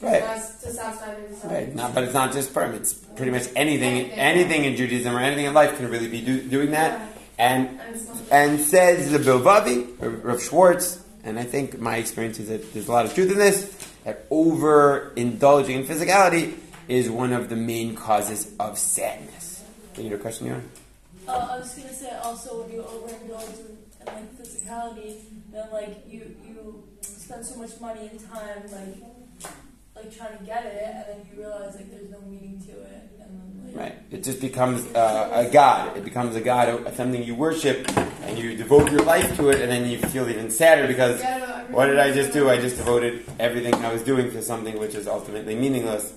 [0.05, 0.36] to like Right.
[0.36, 1.48] as, to satisfy.
[1.48, 1.74] Right.
[1.74, 2.74] Not, but it's not just Purim.
[2.74, 4.11] It's pretty much anything.
[4.12, 7.00] Anything in Judaism or anything in life can really be do, doing that.
[7.38, 8.00] And And
[8.30, 12.92] and says the Bilvavi, Rav Schwartz, and I think my experience is that there's a
[12.92, 13.74] lot of truth in this,
[14.05, 16.55] that over indulging in physicality
[16.86, 19.64] is one of the main causes of sadness.
[19.94, 20.62] Can You had a question, Yoram?
[21.26, 25.16] Uh, I was gonna say also when you overindulge in, in like physicality,
[25.50, 29.50] then like you you spend so much money and time like
[29.97, 33.11] like trying to get it, and then you realize like there's no meaning to it,
[33.20, 33.99] and then like Right.
[34.11, 35.97] It just becomes uh, a god.
[35.97, 37.88] It becomes a god, something you worship,
[38.22, 41.22] and you devote your life to it, and then you feel even sadder because
[41.70, 42.49] what did I just do?
[42.49, 46.12] I just devoted everything I was doing to something which is ultimately meaningless.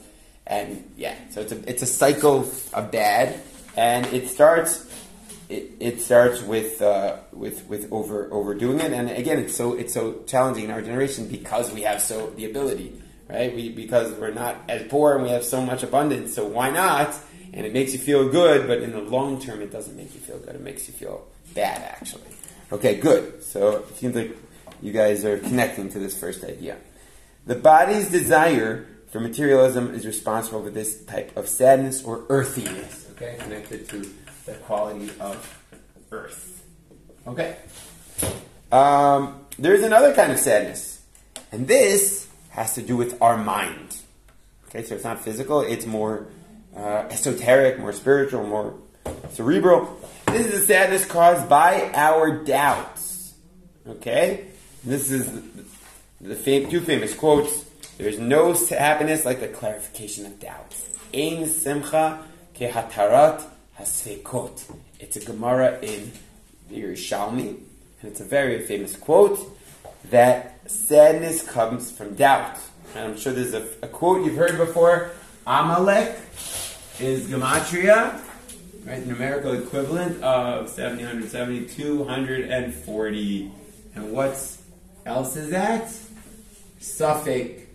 [0.45, 3.41] And yeah, so it's a it's a cycle of bad,
[3.75, 4.88] and it starts
[5.49, 9.93] it, it starts with uh, with with over overdoing it, and again, it's so it's
[9.93, 12.93] so challenging in our generation because we have so the ability,
[13.30, 13.53] right?
[13.53, 17.15] We because we're not as poor and we have so much abundance, so why not?
[17.53, 20.19] And it makes you feel good, but in the long term, it doesn't make you
[20.19, 20.55] feel good.
[20.55, 22.30] It makes you feel bad, actually.
[22.71, 23.43] Okay, good.
[23.43, 24.36] So it seems like
[24.82, 26.78] you guys are connecting to this first idea.
[27.45, 33.38] The body's desire for materialism is responsible for this type of sadness or earthiness, okay,
[33.39, 34.09] connected to
[34.45, 35.63] the quality of
[36.11, 36.65] earth.
[37.25, 37.55] Okay.
[38.71, 41.01] Um, there's another kind of sadness,
[41.51, 42.26] and this
[42.57, 43.95] has to do with our mind.
[44.67, 46.27] Okay, so it's not physical; it's more
[46.75, 48.73] uh, esoteric, more spiritual, more
[49.29, 50.01] cerebral.
[50.25, 53.35] This is a sadness caused by our doubts.
[53.87, 54.47] Okay,
[54.83, 55.43] this is the,
[56.19, 57.63] the fam- two famous quotes.
[57.97, 60.83] There's no happiness like the clarification of doubts.
[61.13, 63.43] Ein simcha kehatarat
[63.79, 64.63] hasfekot.
[64.99, 66.11] It's a Gemara in
[66.69, 69.39] the Yerushalmi, and it's a very famous quote
[70.09, 72.57] that sadness comes from doubt.
[72.95, 75.11] And I'm sure there's a, a quote you've heard before.
[75.45, 76.17] Amalek
[76.99, 78.19] is gematria,
[78.85, 79.05] right?
[79.05, 83.51] Numerical equivalent of 770, 240.
[83.95, 84.57] And what
[85.05, 85.91] else is that?
[86.79, 87.65] Safek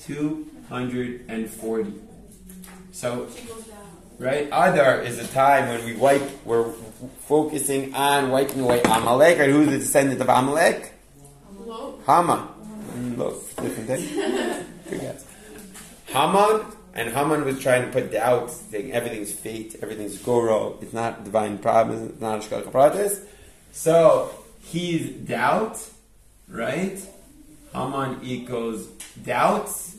[0.00, 1.94] 240.
[2.92, 3.28] So,
[4.18, 4.46] right?
[4.46, 6.72] Adar is a time when we wipe, we're
[7.26, 9.38] focusing on wiping away Amalek.
[9.38, 9.50] Right?
[9.50, 10.91] Who's the descendant of Amalek?
[11.72, 11.98] Low.
[12.06, 13.16] Haman.
[13.16, 14.66] Look, different thing.
[14.90, 15.24] Good guess.
[16.06, 21.24] Haman, and Haman was trying to put doubt, saying everything's fate, everything's goro, it's not
[21.24, 23.24] divine promise, it's not a pratis.
[23.72, 25.82] So, he's doubt,
[26.46, 27.00] right?
[27.72, 28.88] Haman equals
[29.24, 29.96] doubts,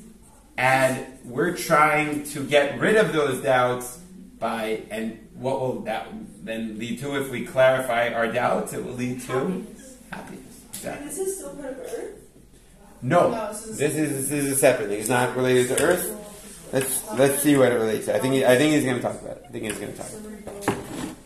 [0.56, 3.98] and we're trying to get rid of those doubts
[4.38, 6.08] by, and what will that
[6.44, 8.74] then lead to if we clarify our doubts?
[8.74, 9.98] It will lead to Happiness.
[10.12, 10.53] happiness.
[10.84, 11.08] Exactly.
[11.08, 12.20] This is still part of Earth.
[13.02, 15.00] No, No, this is- this is this is a separate thing.
[15.00, 16.12] It's not related to Earth.
[16.74, 18.16] Let's let's see what it relates to.
[18.16, 19.44] I think he, I think he's going to talk about it.
[19.48, 20.08] I think he's going to talk.
[20.10, 20.78] About it.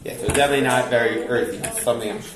[0.04, 1.58] Yeah, so it's definitely not very earthy.
[1.58, 2.34] It's something else.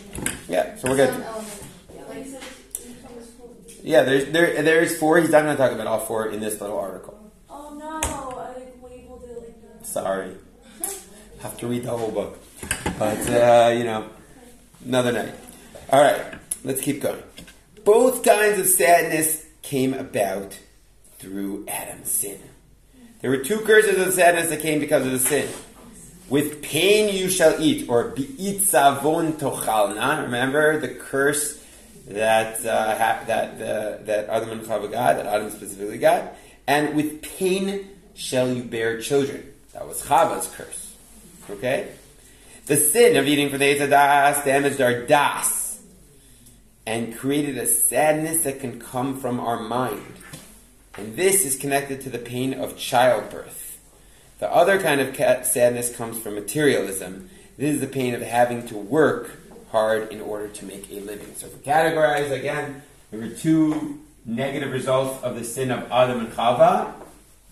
[0.47, 1.09] Yeah, so we're good.
[1.09, 1.63] element.
[2.07, 2.41] Like he said,
[2.87, 3.55] you come to school.
[3.83, 5.17] Yeah, there's there there's four.
[5.19, 7.19] He's not going to talk about all four in this little article.
[7.49, 7.99] Oh no!
[8.03, 9.85] I like labeled it like that.
[9.85, 10.31] Sorry,
[11.41, 12.39] have to read the whole book.
[12.97, 14.07] But uh, you know,
[14.85, 15.33] another night.
[15.91, 16.21] All right,
[16.63, 17.21] let's keep going.
[17.83, 20.57] Both kinds of sadness came about
[21.17, 22.39] through Adam's sin.
[23.21, 25.49] There were two curses of sadness that came because of the sin.
[26.29, 30.23] With pain you shall eat, or bi'itzavon tochalna.
[30.23, 31.63] Remember the curse
[32.07, 36.35] that uh, ha- that uh, that Adam and Chava got, that Adam specifically got.
[36.67, 39.51] And with pain shall you bear children.
[39.73, 40.95] That was Chava's curse.
[41.49, 41.91] Okay?
[42.65, 45.60] The sin of eating from the Das damaged our das
[46.85, 50.15] and created a sadness that can come from our mind.
[50.97, 53.79] And this is connected to the pain of childbirth.
[54.39, 55.15] The other kind of
[55.45, 57.29] sadness comes from materialism.
[57.57, 59.31] This is the pain of having to work
[59.71, 61.35] hard in order to make a living.
[61.35, 66.21] So, if we categorize again, there were two negative results of the sin of Adam
[66.21, 66.93] and Chava,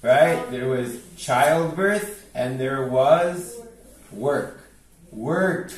[0.01, 0.49] right?
[0.51, 3.59] There was childbirth and there was
[4.11, 4.63] work.
[5.11, 5.71] Work,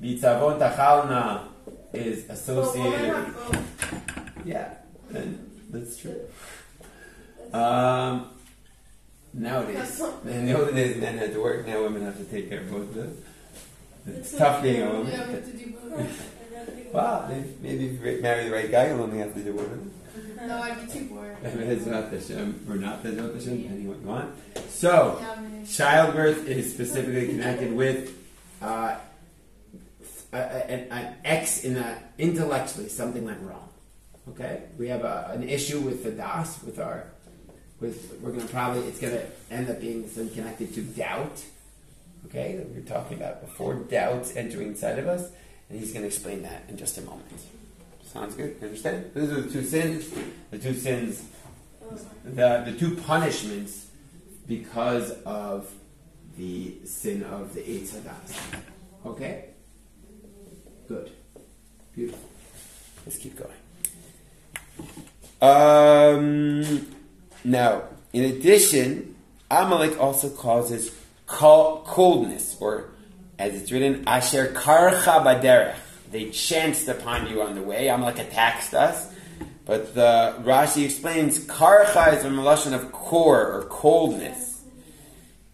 [0.00, 1.48] bitzavon tachalna,
[1.96, 3.14] is associated
[3.48, 4.74] with yeah,
[5.14, 6.20] and that's true.
[7.52, 8.30] Um,
[9.32, 11.66] nowadays, in the olden days, men had to work.
[11.66, 13.24] Now women have to take care of both of them.
[14.06, 15.12] It's tough being a woman.
[15.12, 16.30] Yeah, we have to do both.
[16.92, 17.28] Wow,
[17.60, 19.90] maybe, if you marry the right guy, you'll only have to do one of them.
[20.46, 21.36] No, I'd be too bored.
[21.42, 24.30] It's not the Shem, or not the depending what you want.
[24.68, 28.16] So, Yeah, childbirth is specifically connected with
[28.62, 28.96] uh,
[30.34, 33.68] a- an, an X in that intellectually something went wrong.
[34.30, 37.06] Okay, we have a, an issue with the das with our
[37.80, 41.42] with we're gonna probably it's gonna end up being connected to doubt.
[42.26, 45.30] Okay, that we were talking about before doubts entering inside of us,
[45.68, 47.40] and he's gonna explain that in just a moment.
[48.02, 48.56] Sounds good.
[48.62, 49.10] Understand?
[49.12, 50.10] Those are the two sins.
[50.50, 51.22] The two sins.
[52.24, 53.88] The the two punishments
[54.46, 55.70] because of
[56.38, 58.60] the sin of the Eitz Hadas.
[59.04, 59.46] Okay?
[60.88, 61.10] Good.
[61.94, 62.28] Beautiful.
[63.04, 63.50] Let's keep going.
[65.40, 66.86] Um,
[67.44, 69.14] now, in addition,
[69.50, 70.94] Amalek also causes
[71.26, 72.90] coldness, or
[73.38, 75.76] as it's written, Asher karcha baderech.
[76.10, 77.88] They chanced upon you on the way.
[77.88, 79.12] Amalek attacks us.
[79.66, 84.62] But the Rashi explains, karcha is a relation of core or coldness.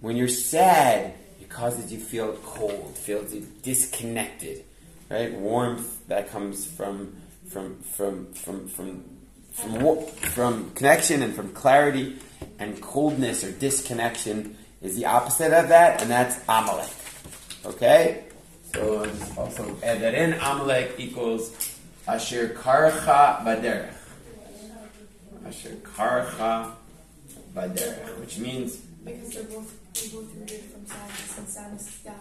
[0.00, 4.64] When you're sad, it causes you feel cold, feels you disconnected,
[5.10, 5.32] right?
[5.34, 7.16] Warmth that comes from
[7.48, 9.04] from from from from
[9.52, 12.16] from from connection and from clarity,
[12.58, 16.88] and coldness or disconnection is the opposite of that, and that's Amalek.
[17.66, 18.24] Okay,
[18.72, 19.04] so
[19.36, 20.32] I'll also add that in.
[20.34, 21.50] Amalek equals
[22.08, 23.92] Asher Karcha Baderech.
[25.46, 26.72] Asher Karcha
[27.54, 32.14] Baderech, which means because they're both they both rooted from sadness, and sadness is doubt.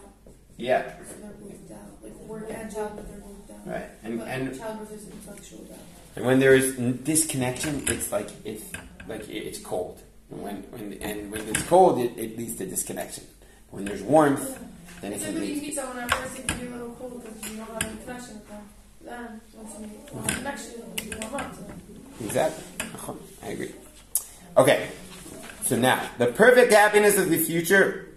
[0.58, 2.04] yeah, So they're both doubt.
[2.04, 3.74] Like work and childbirth, they're both doubt.
[3.74, 5.80] right, and but and childbirth is intellectual doubt.
[6.16, 8.64] And when there is disconnection, it's like it's
[9.08, 10.02] like it's cold.
[10.32, 13.26] And when, when and when it's cold, it, it leads to disconnection.
[13.72, 14.60] When there's warmth,
[15.02, 16.92] then it It's can when you meet someone at first, it can be a little
[16.92, 18.62] cold because you don't have any connection with them.
[19.02, 20.72] Then, once you make a connection,
[21.04, 21.82] you warm up to them.
[22.26, 22.64] Exactly.
[22.94, 23.14] Uh-huh.
[23.44, 23.72] I agree.
[24.58, 24.90] Okay.
[25.64, 28.09] So now, the perfect happiness of the future.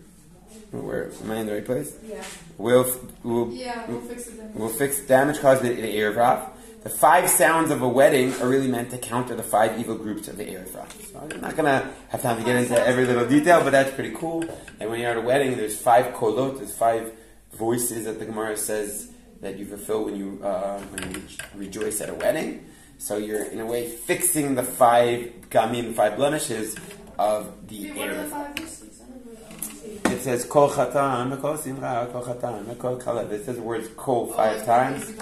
[0.73, 1.93] Where am I in the right place?
[2.05, 2.25] Yeah.
[2.59, 2.85] Will
[3.23, 4.55] will Yeah, we'll fix it then.
[4.55, 6.49] will fix damage caused in the Erev.
[6.83, 10.27] The five sounds of a wedding are really meant to counter the five evil groups
[10.29, 10.73] of the Erev.
[11.13, 13.93] So I'm not going to have time to get into every little detail, but that's
[13.95, 14.45] pretty cool.
[14.81, 17.13] And when you're at a wedding, there's five kolot, there's five
[17.53, 19.13] voices that the Gemara says
[19.43, 21.23] that you fulfill when you, uh, when you
[21.55, 22.67] rejoice at a wedding.
[22.99, 26.75] So you're, in a way, fixing the five gamim, five blemishes
[27.19, 29.01] of the Dude, what are the Erev five mysteries?
[29.05, 30.12] I don't know.
[30.23, 33.31] It says kol chatan, kol simcha, kol chatan, kol kalev.
[33.33, 35.13] It says the words kol five times.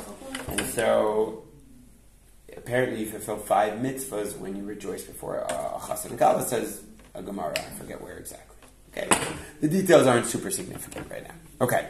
[0.48, 1.44] And so,
[2.54, 6.46] apparently, you fulfill five mitzvahs when you rejoice before uh, a chassan kala.
[6.46, 6.82] Says
[7.14, 7.58] a Gemara.
[7.58, 8.56] I forget where exactly.
[8.94, 9.08] Okay,
[9.62, 11.34] the details aren't super significant right now.
[11.62, 11.88] Okay,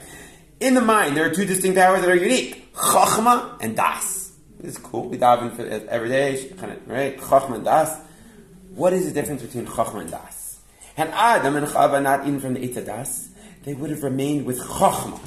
[0.60, 4.32] in the mind, there are two distinct powers that are unique: chachma and das.
[4.62, 5.08] It's cool.
[5.08, 6.52] We daven for every day,
[6.86, 7.18] right?
[7.18, 7.98] Chachma and das.
[8.74, 10.39] What is the difference between Chachma and das?
[10.96, 13.28] And Adam and Chava not eaten from the Eitz das,
[13.64, 15.18] they would have remained with Chachma.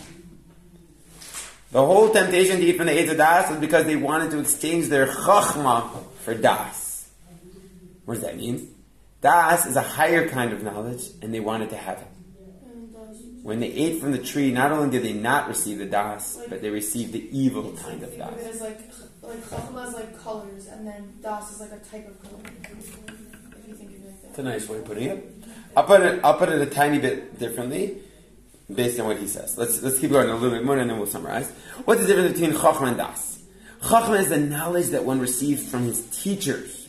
[1.71, 4.87] The whole temptation to eat from the Eitz das was because they wanted to exchange
[4.89, 5.89] their Chachma
[6.21, 7.09] for das.
[8.05, 8.69] What does that mean?
[9.21, 12.07] Das is a higher kind of knowledge, and they wanted to have it.
[13.41, 16.61] When they ate from the tree, not only did they not receive the das, but
[16.61, 18.55] they received the evil kind of Think of it das.
[18.55, 18.79] as like
[19.21, 22.39] like chachma is like colors, and then das is like a type of color.
[22.63, 24.39] If you think of it like It's that.
[24.39, 25.42] a nice way of putting it.
[25.75, 26.19] I'll put it.
[26.23, 27.97] I'll put it a tiny bit differently,
[28.73, 29.57] based on what he says.
[29.57, 31.49] Let's let's keep going a little bit more, and then we'll summarize.
[31.85, 33.41] What's the difference between chachma and das?
[33.81, 36.87] Chachma is the knowledge that one receives from his teachers.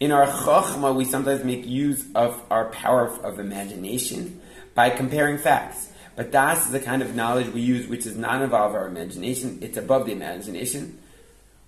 [0.00, 4.40] In our chachma, we sometimes make use of our power of imagination
[4.74, 5.90] by comparing facts.
[6.16, 9.58] But das is the kind of knowledge we use which does not involve our imagination.
[9.62, 10.98] It's above the imagination.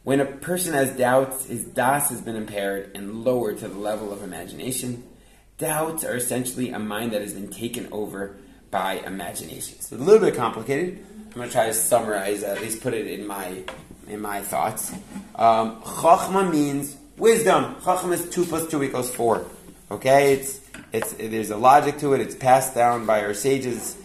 [0.05, 4.13] When a person has doubts, his das has been impaired and lowered to the level
[4.13, 5.03] of imagination.
[5.59, 8.37] Doubts are essentially a mind that has been taken over
[8.71, 9.81] by imagination.
[9.81, 11.05] So it's a little bit complicated.
[11.27, 13.63] I'm going to try to summarize, at least put it in my
[14.09, 14.93] in my thoughts.
[15.35, 17.77] Um, Chachma means wisdom.
[17.77, 19.47] Chachma is two plus two equals four.
[19.91, 20.61] Okay, it's
[20.93, 22.21] it's there's a logic to it.
[22.21, 23.97] It's passed down by our sages.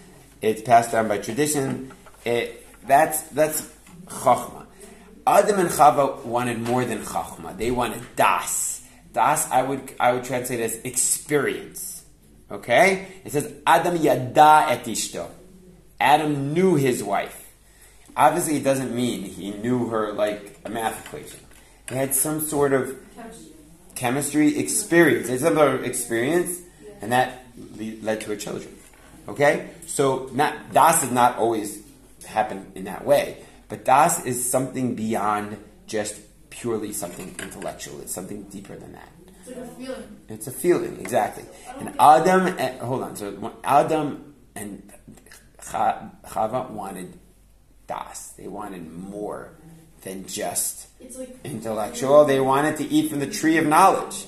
[0.41, 1.91] It's passed down by tradition.
[2.26, 3.70] It, that's that's
[4.08, 4.66] Chachma.
[5.28, 7.56] Adam and Chava wanted more than Chachma.
[7.58, 8.80] They wanted Das.
[9.14, 12.03] Das, I would I would translate as experience.
[12.49, 13.07] Okay?
[13.24, 15.30] It says Adam yada et ishto.
[15.99, 17.38] Adam knew his wife.
[18.16, 21.39] Obviously, it doesn't mean he knew her like a math equation.
[21.88, 22.95] They had some sort of
[23.95, 25.28] chemistry experience.
[25.28, 26.59] They had some sort of experience,
[27.01, 27.45] and that
[27.78, 28.76] led to her children.
[29.28, 29.70] Okay?
[29.88, 31.82] So, not, Das does not always
[32.26, 33.38] happen in that way.
[33.70, 35.57] But Das is something beyond
[35.88, 36.20] just
[36.52, 37.99] purely something intellectual.
[38.02, 39.10] It's something deeper than that.
[39.39, 40.18] It's like a feeling.
[40.30, 41.45] It's a feeling, exactly.
[41.80, 43.16] And Adam, and, hold on.
[43.16, 44.93] So Adam and
[45.64, 47.18] Cha- Chava wanted
[47.88, 48.34] das.
[48.38, 49.54] They wanted more
[50.04, 52.26] than just It's like intellectual.
[52.26, 54.26] They wanted to eat from the tree of knowledge.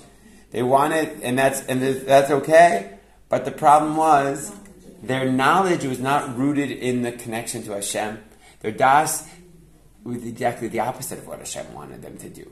[0.51, 2.97] They wanted, and that's and that's okay.
[3.29, 4.53] But the problem was
[5.01, 8.19] their knowledge was not rooted in the connection to Hashem.
[8.61, 9.27] Their das
[10.03, 12.51] was exactly the opposite of what Hashem wanted them to do.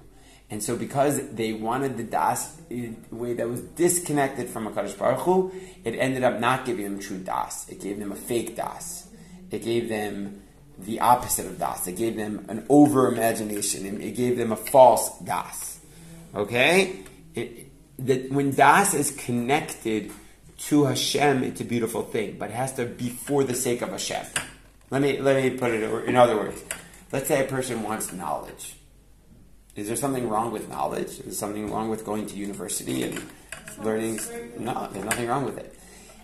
[0.50, 4.98] And so, because they wanted the das in a way that was disconnected from Hakadosh
[4.98, 5.52] Baruch Hu,
[5.86, 7.70] it ended up not giving them true das.
[7.70, 9.08] It gave them a fake das.
[9.50, 10.42] It gave them
[10.78, 11.88] the opposite of das.
[11.88, 13.86] It gave them an over imagination.
[13.86, 15.80] It it gave them a false das.
[16.36, 17.00] Okay,
[17.34, 17.68] it,
[18.00, 20.12] that when das is connected
[20.58, 23.90] to Hashem, it's a beautiful thing, but it has to be for the sake of
[23.90, 24.26] Hashem.
[24.90, 26.62] Let me let me put it in other words.
[27.12, 28.76] Let's say a person wants knowledge.
[29.76, 31.08] Is there something wrong with knowledge?
[31.08, 33.22] Is there something wrong with going to university and
[33.80, 34.20] learning?
[34.58, 35.78] No, there's nothing wrong with it.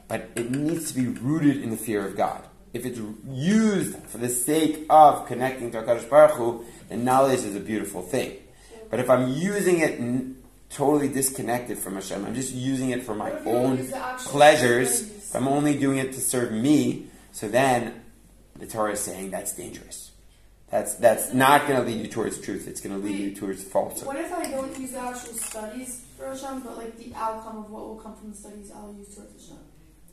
[0.08, 2.44] But it needs to be rooted in the fear of God.
[2.74, 7.56] If it's used for the sake of connecting to HaKadosh Baruch Hu, then knowledge is
[7.56, 8.38] a beautiful thing.
[8.90, 13.16] But if I'm using it n- totally disconnected from Hashem, I'm just using it for
[13.16, 16.52] my What if you own use the actual pleasures, I'm only doing it to serve
[16.52, 18.02] me, so then
[18.58, 20.07] the Torah is saying that's dangerous.
[20.70, 22.68] That's that's not going to lead you towards truth.
[22.68, 24.06] It's going to lead you towards falsehood.
[24.08, 27.70] What if I don't use the actual studies for Hashem, but like the outcome of
[27.72, 29.58] what will come from the studies I'll use towards Hashem?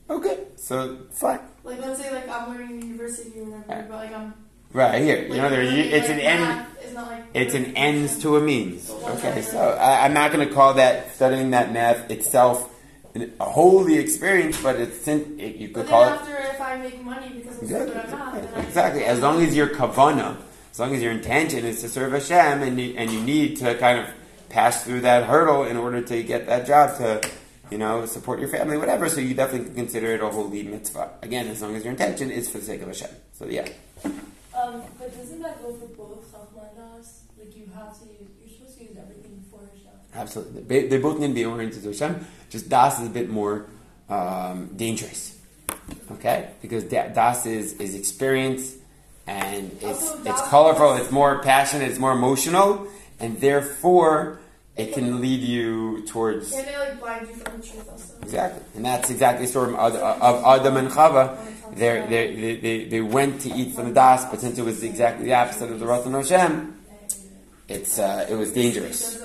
[0.09, 1.39] Okay, so fine.
[1.63, 3.89] Like let's say like I'm learning in university or whatever, Right.
[3.89, 4.33] but like I'm
[4.71, 6.65] Right here, you know, there, you, it's like, an end.
[6.95, 8.89] like It's an ends to a means.
[8.89, 12.69] Okay, so I, I'm not going to call that studying that math itself
[13.15, 16.61] a holy experience, but it's in, it, you But could then call it after, if
[16.61, 17.87] I make money because I'm exactly.
[17.93, 19.05] good at math, then Exactly.
[19.05, 20.37] As long as your kavana,
[20.71, 23.75] as long as your intention is to serve Hashem, and you, and you need to
[23.75, 24.07] kind of
[24.49, 27.29] pass through that hurdle in order to get that job to,
[27.71, 29.07] you know, support your family, whatever.
[29.09, 31.11] So you definitely can consider it a holy mitzvah.
[31.21, 33.09] Again, as long as your intention is for the sake of Hashem.
[33.33, 33.67] So yeah.
[34.03, 37.23] Um, but doesn't that go for both Chachma and Das?
[37.37, 39.34] Like you have to use, you're supposed to use everything for Hashem.
[40.15, 40.61] Absolutely.
[40.61, 42.25] They, they both need to be oriented to Hashem.
[42.49, 43.65] Just Das is a bit more
[44.09, 45.37] um, dangerous.
[46.11, 46.49] Okay?
[46.61, 48.75] Because da- Das is, is experience
[49.27, 52.87] and it's, Also, it's colorful, it's more passionate, it's more emotional,
[53.19, 54.37] and therefore
[54.77, 56.51] it can lead you towards.
[56.51, 58.13] Can they like blind you from the truth also?
[58.21, 58.61] Exactly.
[58.75, 61.37] And that's exactly the story of, of Adam and Chava.
[61.75, 64.83] They're, they're, they they, they went to eat from the Das, but since it was
[64.83, 66.79] exactly the opposite of the Ratzon Hashem,
[67.67, 69.17] it's, uh, it was dangerous.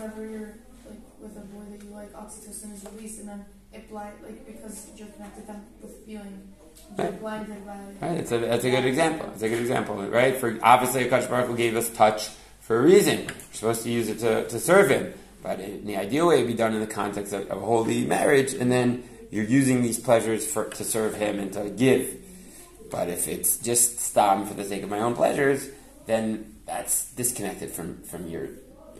[0.00, 0.54] that like whenever you're
[0.88, 4.46] like with a boy that you like, oxytocin is released, and then it blind like
[4.46, 6.52] because you're connected them with feeling,
[6.98, 7.20] you're Right.
[7.20, 7.78] blinded by.
[8.00, 9.30] Right, it's a, that's a good example.
[9.34, 10.36] It's a good example, right?
[10.36, 12.28] For obviously, Akash Baruch gave us touch
[12.60, 13.20] for a reason.
[13.20, 15.14] You're supposed to use it to, to serve him.
[15.42, 18.54] But in the ideal way, it'd be done in the context of, of holy marriage,
[18.54, 22.16] and then you're using these pleasures for, to serve him and to give.
[22.90, 25.68] But if it's just stam for the sake of my own pleasures,
[26.06, 28.50] then that's disconnected from, from your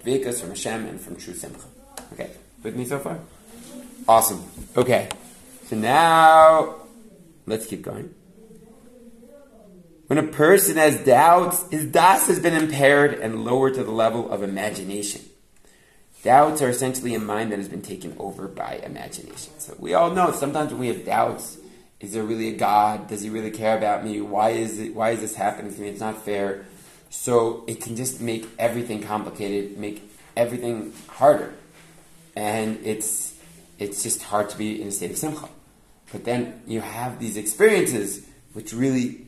[0.05, 1.61] vekas, from Hashem, and from true simcha.
[2.13, 2.31] Okay,
[2.63, 3.19] with me so far?
[4.09, 4.45] Awesome.
[4.77, 5.09] Okay,
[5.67, 6.77] so now
[7.47, 8.15] let's keep going.
[10.09, 14.31] When a person has doubts, his das has been impaired and lowered to the level
[14.31, 15.23] of imagination.
[16.23, 19.59] Doubts are essentially a mind that has been taken over by imagination.
[19.59, 21.59] So we all know sometimes when we have doubts,
[21.99, 23.09] is there really a God?
[23.09, 24.21] Does he really care about me?
[24.21, 25.89] Why is it why is this happening to me?
[25.89, 26.67] It's not fair.
[27.13, 30.03] So it can just make everything complicated, make
[30.35, 31.53] everything harder.
[32.35, 33.35] And it's
[33.79, 35.47] it's just hard to be in a state of simcha.
[36.11, 39.27] But then you have these experiences which really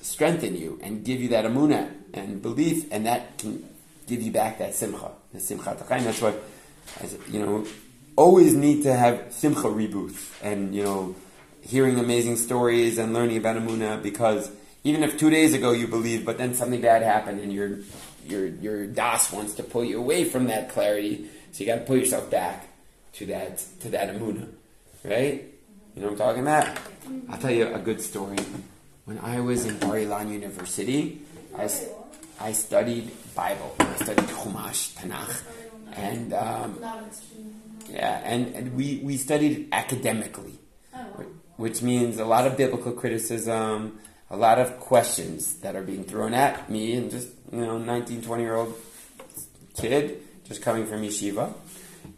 [0.00, 3.62] strengthen you and give you that emuna and belief, and that can
[4.06, 6.04] give you back that simcha, the simcha tachayim.
[6.04, 6.32] That's why,
[7.30, 7.66] you know,
[8.16, 11.14] always need to have simcha reboots and you know,
[11.60, 14.50] hearing amazing stories and learning about emuna because
[14.84, 17.78] even if two days ago you believed, but then something bad happened and your
[18.26, 21.84] your your das wants to pull you away from that clarity, so you got to
[21.84, 22.68] pull yourself back
[23.14, 24.48] to that to that emuna,
[25.04, 25.44] right?
[25.94, 26.78] You know what I'm talking about?
[27.28, 28.36] I'll tell you a good story.
[29.04, 31.22] When I was in Bar Ilan University,
[31.56, 31.70] I,
[32.38, 33.74] I studied Bible.
[33.80, 35.42] I studied Chumash, Tanakh,
[35.96, 36.78] and um,
[37.90, 40.58] yeah, and, and we, we studied academically,
[41.56, 43.98] which means a lot of biblical criticism,
[44.30, 48.22] a lot of questions that are being thrown at me, and just you know, 19,
[48.22, 48.74] 20 year old
[49.74, 51.52] kid just coming from yeshiva.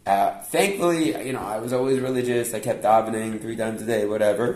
[0.05, 2.53] Uh, thankfully, you know, I was always religious.
[2.53, 4.55] I kept davening three times a day, whatever.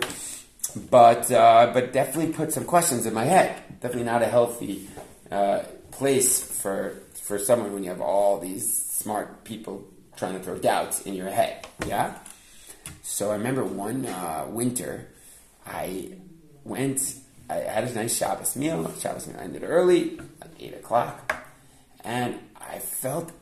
[0.90, 3.62] But uh, but definitely put some questions in my head.
[3.80, 4.88] Definitely not a healthy
[5.30, 9.86] uh, place for for someone when you have all these smart people
[10.16, 11.66] trying to throw doubts in your head.
[11.86, 12.18] Yeah.
[13.02, 15.08] So I remember one uh, winter,
[15.66, 16.12] I
[16.64, 17.00] went.
[17.48, 18.92] I had a nice Shabbos meal.
[18.98, 21.46] Shabbos meal ended early, like eight o'clock,
[22.04, 23.32] and I felt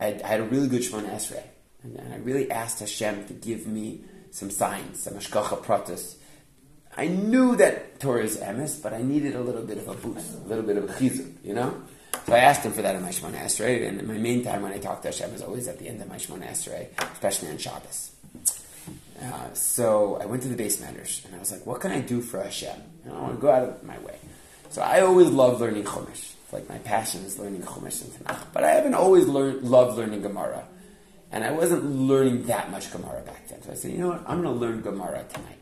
[0.00, 1.42] I, I had a really good Shemona Esrei,
[1.82, 6.16] and, and I really asked Hashem to give me some signs, some Hashgacha Pratis.
[6.96, 10.34] I knew that Torah is emes, but I needed a little bit of a boost,
[10.34, 11.82] a little bit of a chizuk, you know?
[12.26, 14.72] So I asked him for that in my Shemona Esrei, and my main time when
[14.72, 17.58] I talk to Hashem is always at the end of my Shemona Esrei, especially on
[17.58, 18.12] Shabbos.
[19.20, 22.20] Uh, so I went to the base and I was like, what can I do
[22.20, 22.76] for Hashem?
[23.04, 24.18] Know, I want to go out of my way.
[24.70, 26.32] So I always love learning Chumash.
[26.52, 28.44] Like my passion is learning Chumash and Tanakh.
[28.52, 30.64] But I haven't always loved learning Gemara.
[31.32, 33.62] And I wasn't learning that much Gemara back then.
[33.62, 35.58] So I said, you know what, I'm going to learn Gemara tonight.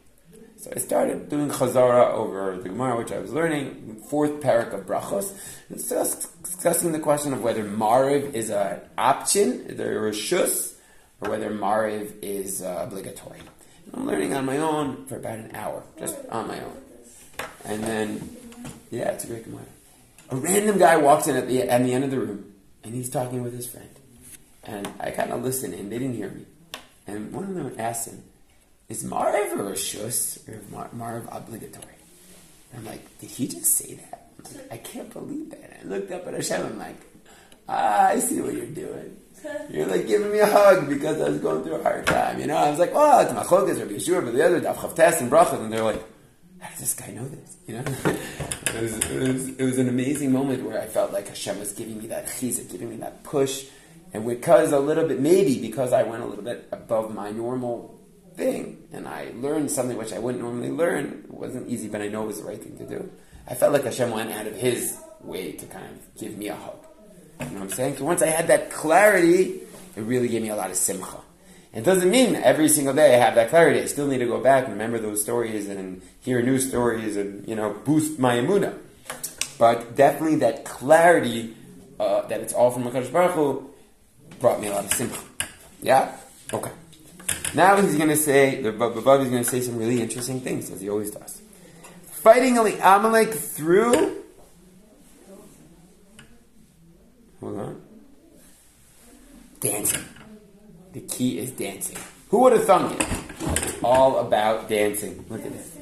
[0.57, 4.87] So I started doing Chazara over the Gemara, which I was learning, fourth parak of
[4.87, 5.35] Brachos,
[5.69, 5.79] and
[6.43, 10.74] discussing the question of whether Mariv is an option, either a shus,
[11.25, 13.41] or whether Mariv is uh, obligatory.
[13.93, 16.77] I'm learning on my own for about an hour, just on my own.
[17.65, 18.37] And then,
[18.91, 19.65] yeah, it's a great Gemara.
[20.31, 22.53] A random guy walks in at the, at the end of the room,
[22.83, 23.89] and he's talking with his friend.
[24.65, 26.47] And I kind of listened, and they didn't hear me.
[27.07, 28.23] And one of them asked him,
[28.89, 30.61] is Marv or a shus or
[30.93, 31.95] Mar- obligatory?
[32.73, 34.31] And I'm like, did he just say that?
[34.45, 35.81] Like, I can't believe that.
[35.81, 36.67] I looked up at Hashem.
[36.67, 36.97] I'm like,
[37.69, 39.17] ah, I see what you're doing.
[39.71, 42.41] You're like giving me a hug because I was going through a hard time.
[42.41, 45.21] You know, I was like, oh, it's Machokas or Yeshua, but the other Daf Chavtes
[45.21, 46.03] and Brachas, and they're like,
[46.61, 47.57] how does this guy know this?
[47.67, 51.29] You know, it, was, it, was, it was an amazing moment where I felt like
[51.29, 53.67] Hashem was giving me that chizuk, giving me that push,
[54.13, 58.01] and because a little bit, maybe because I went a little bit above my normal
[58.37, 61.25] thing, and I learned something which I wouldn't normally learn.
[61.25, 63.11] It wasn't easy, but I know it was the right thing to do.
[63.47, 66.55] I felt like Hashem went out of His way to kind of give me a
[66.55, 66.87] hug.
[67.41, 67.97] You know what I'm saying?
[67.97, 69.61] So once I had that clarity,
[69.97, 71.19] it really gave me a lot of simcha.
[71.73, 73.81] It doesn't mean every single day I have that clarity.
[73.81, 77.47] I still need to go back and remember those stories and hear new stories and
[77.49, 78.79] you know boost my emuna.
[79.59, 81.57] But definitely that clarity
[81.99, 83.71] uh, that it's all from Hakadosh Baruch Hu
[84.39, 85.19] brought me a lot of simcha.
[85.83, 86.17] Yeah.
[86.53, 86.71] Okay.
[87.55, 90.71] Now he's going to say the Baba is going to say some really interesting things
[90.71, 91.41] as he always does.
[92.07, 94.24] Fighting Amalek through.
[97.45, 97.83] Hold on.
[99.61, 100.05] Dancing.
[100.95, 101.99] The key is dancing.
[102.31, 103.85] Who would have thunk it?
[103.85, 105.27] All about dancing.
[105.29, 105.77] Look at this.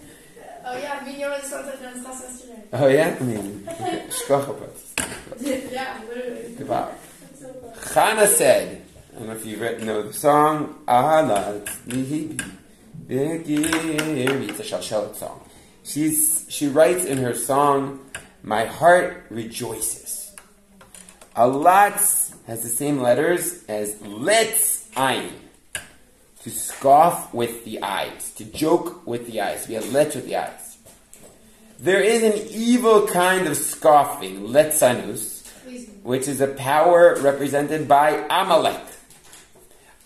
[0.65, 2.65] Oh yeah, I mean, you already started doing class yesterday.
[2.73, 3.17] Oh yeah?
[3.21, 3.61] I mean,
[4.11, 4.71] shkochapot.
[5.73, 6.55] yeah, literally.
[6.59, 6.95] Goodbye.
[7.95, 8.83] Chana said,
[9.15, 12.43] I don't know if you read, know the song, Ahalat Lihibi
[13.07, 14.49] Begiri.
[14.49, 15.49] It's a Shalshelet song.
[15.85, 18.01] She's, she writes in her song,
[18.43, 20.02] My heart rejoices.
[21.35, 25.33] A latz has the same letters as let's ayin.
[26.43, 30.27] To scoff with the eyes, to joke with the eyes, to be a letz with
[30.27, 30.77] the eyes.
[31.79, 35.49] There is an evil kind of scoffing, letzanus,
[36.03, 38.83] which is a power represented by Amalek.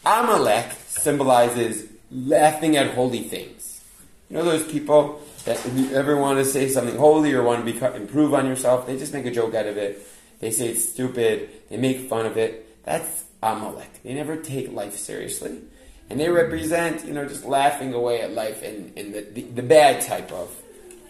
[0.05, 3.83] Amalek symbolizes laughing at holy things.
[4.29, 7.65] You know those people that if you ever want to say something holy or want
[7.65, 10.07] to beco- improve on yourself, they just make a joke out of it.
[10.41, 11.51] They say it's stupid.
[11.71, 12.85] They make fun of it.
[12.85, 14.03] That's Amalek.
[14.03, 15.61] They never take life seriously.
[16.09, 19.63] And they represent, you know, just laughing away at life and, and the, the, the
[19.63, 20.55] bad type of,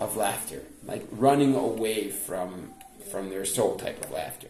[0.01, 0.63] of laughter.
[0.85, 2.73] Like running away from,
[3.11, 4.49] from their soul type of laughter.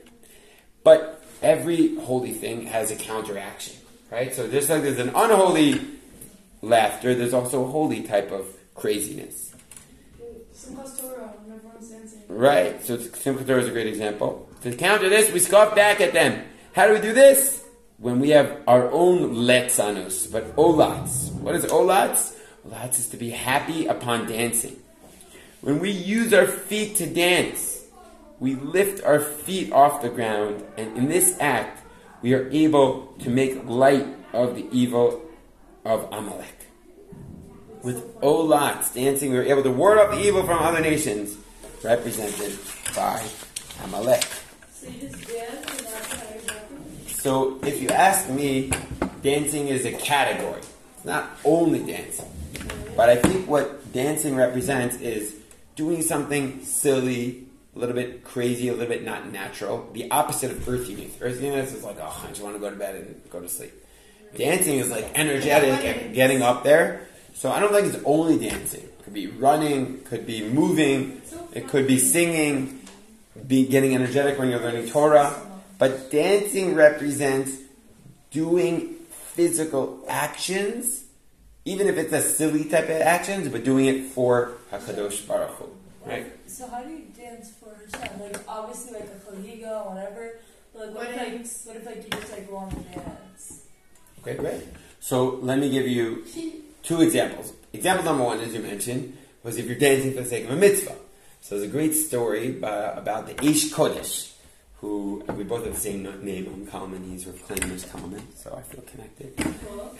[0.84, 3.74] But every holy thing has a counteraction,
[4.10, 4.32] right?
[4.32, 5.80] So just like there's an unholy
[6.62, 9.52] laughter, there's also a holy type of craziness.
[10.54, 12.22] Simchas Torah, when everyone's dancing.
[12.28, 12.82] Right.
[12.84, 14.45] So Simchat Torah is a great example.
[14.62, 16.44] To counter this, we scoff back at them.
[16.74, 17.64] How do we do this?
[17.98, 21.32] When we have our own letzanus, but olats.
[21.32, 22.36] What is olats?
[22.66, 24.76] Olats is to be happy upon dancing.
[25.60, 27.84] When we use our feet to dance,
[28.38, 31.82] we lift our feet off the ground, and in this act,
[32.22, 35.22] we are able to make light of the evil
[35.84, 36.68] of Amalek.
[37.82, 41.36] With olats, dancing, we were able to ward off the evil from other nations,
[41.82, 42.58] represented
[42.94, 43.22] by
[43.84, 44.24] Amalek.
[47.08, 48.70] So if you ask me,
[49.22, 50.60] dancing is a category.
[50.96, 52.30] It's not only dancing.
[52.96, 55.34] But I think what dancing represents is
[55.74, 59.90] doing something silly, a little bit crazy, a little bit not natural.
[59.92, 61.12] The opposite of earthiness.
[61.20, 63.72] Earthiness is like, oh, I just want to go to bed and go to sleep.
[64.36, 67.08] Dancing is like energetic and getting up there.
[67.34, 68.82] So I don't think it's only dancing.
[68.82, 71.20] It could be running, could be moving,
[71.52, 72.75] it could be singing,
[73.46, 75.34] be getting energetic when you're learning Torah.
[75.78, 77.52] But dancing represents
[78.30, 81.04] doing physical actions,
[81.64, 85.68] even if it's a silly type of actions, but doing it for Hakadosh Baruch Hu,
[86.06, 86.26] right?
[86.46, 88.20] So how do you dance for Hashem?
[88.20, 90.38] Like obviously like a chagiga, or whatever.
[90.72, 93.66] But like what if like what if like you just like want to dance?
[94.20, 94.62] Okay, great.
[95.00, 96.24] So let me give you
[96.82, 97.52] two examples.
[97.72, 100.56] Example number one, as you mentioned, was if you're dancing for the sake of a
[100.56, 100.96] mitzvah.
[101.46, 104.32] So there's a great story by, about the Ish Kodesh,
[104.80, 107.08] who we both have the same name, um, Kalman.
[107.08, 109.32] He's with Klaimer's Kalman, so I feel connected.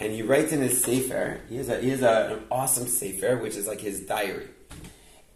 [0.00, 1.40] And he writes in his sefer.
[1.48, 4.48] He has a he has a, an awesome sefer, which is like his diary.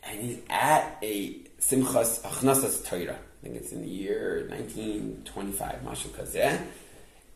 [0.02, 3.14] And he's at a Simchas Achnasas Torah.
[3.14, 6.60] I think it's in the year 1925, Mashu Kazeh.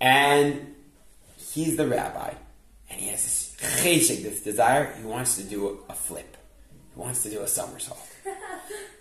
[0.01, 0.75] And
[1.37, 2.35] he's the rabbi,
[2.91, 4.93] and he has this cheshik, this desire.
[4.99, 6.37] He wants to do a flip.
[6.93, 8.14] He wants to do a somersault.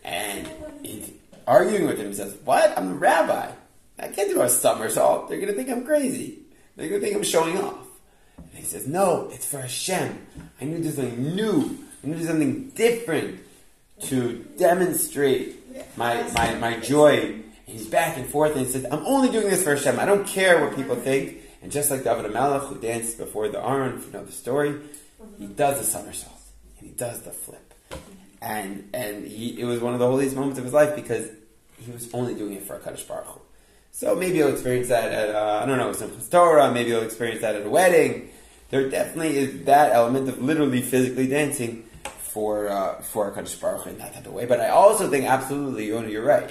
[0.03, 0.49] And
[0.82, 1.11] he's
[1.47, 2.07] arguing with him.
[2.07, 2.78] He says, "What?
[2.78, 3.51] I'm the rabbi.
[3.99, 5.30] I can't do a somersault.
[5.30, 6.39] They're going to think I'm crazy.
[6.76, 7.86] They're going to think I'm showing off."
[8.38, 10.28] And he says, "No, it's for Hashem.
[10.59, 11.78] I need to do something new.
[12.03, 13.39] I need to do something different
[14.01, 17.17] to demonstrate my my, my joy."
[17.65, 19.99] And he's back and forth, and he says, "I'm only doing this for Hashem.
[19.99, 23.65] I don't care what people think." And just like David Melech, who danced before the
[23.65, 24.82] Aron, if you know the story,
[25.39, 26.41] he does the somersault
[26.78, 27.72] and he does the flip,
[28.44, 31.30] and and he it was one of the holiest moments of his life because
[31.78, 33.41] he was only doing it for Hakadosh Baruch.
[33.91, 36.72] So maybe you'll experience that at uh, I don't know Simchas Torah.
[36.72, 38.30] Maybe you'll experience that at a wedding.
[38.70, 41.84] There definitely is that element of literally physically dancing
[42.20, 44.45] for uh, for Hakadosh Baruch in that type of way.
[44.45, 46.49] But I also think absolutely, Yona, you're right.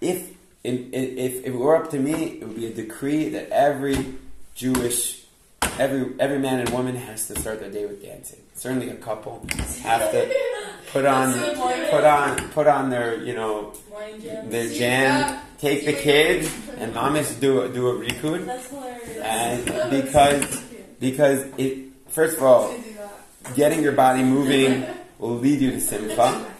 [0.00, 0.30] If
[0.62, 4.14] if, if it were up to me, it would be a decree that every
[4.54, 5.23] Jewish,
[5.78, 8.40] every every man and woman has to start their day with dancing.
[8.54, 9.46] Certainly, a couple
[9.82, 10.34] have to
[10.92, 11.32] put on
[11.90, 13.72] put on put on their you know
[14.44, 18.72] their jam, take the kids, and mamas do a, do a hilarious.
[19.22, 20.62] and because
[21.00, 22.74] because it first of all
[23.54, 24.84] getting your body moving
[25.18, 26.50] will lead you to simcha.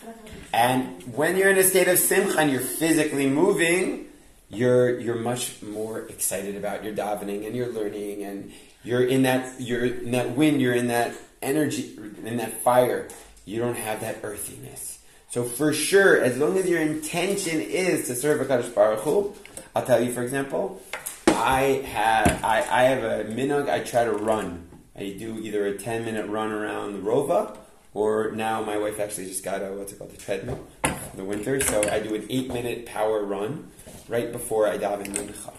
[0.53, 4.07] And when you're in a state of simcha and you're physically moving,
[4.51, 8.53] you're you're much more excited about your davening and your learning and
[8.85, 13.09] you're in that you're in that wind, you're in that energy, in that fire.
[13.44, 14.98] You don't have that earthiness.
[15.31, 19.35] So for sure, as long as your intention is to serve a Kadosh Baruch Hu,
[19.74, 20.81] I'll tell you, for example,
[21.27, 23.69] I have I, I have a minhag.
[23.69, 24.69] I try to run.
[24.97, 27.56] I do either a ten minute run around the Rova,
[27.93, 31.24] or now my wife actually just got a what's it called the treadmill for the
[31.24, 31.61] winter.
[31.61, 33.70] So I do an eight minute power run
[34.09, 35.52] right before I daven mincha.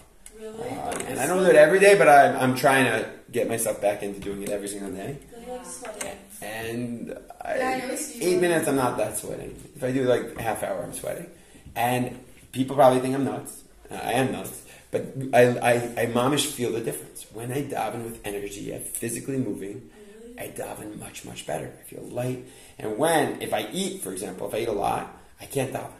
[0.58, 3.80] Uh, and I don't do it every day, but I'm, I'm trying to get myself
[3.80, 5.18] back into doing it every single day.
[5.20, 6.18] Because you're like sweating.
[6.42, 9.56] And I, Yeah, I eight minutes, I'm not that sweating.
[9.74, 11.26] If I do like a half hour, I'm sweating.
[11.74, 12.18] And
[12.52, 13.62] people probably think I'm nuts.
[13.90, 14.62] I am nuts.
[14.90, 17.26] But I, I, I mamish feel the difference.
[17.32, 19.90] When I daven with energy, I'm physically moving,
[20.38, 21.72] I daven much, much better.
[21.80, 22.46] I feel light.
[22.78, 25.92] And when, if I eat, for example, if I eat a lot, I can't daven.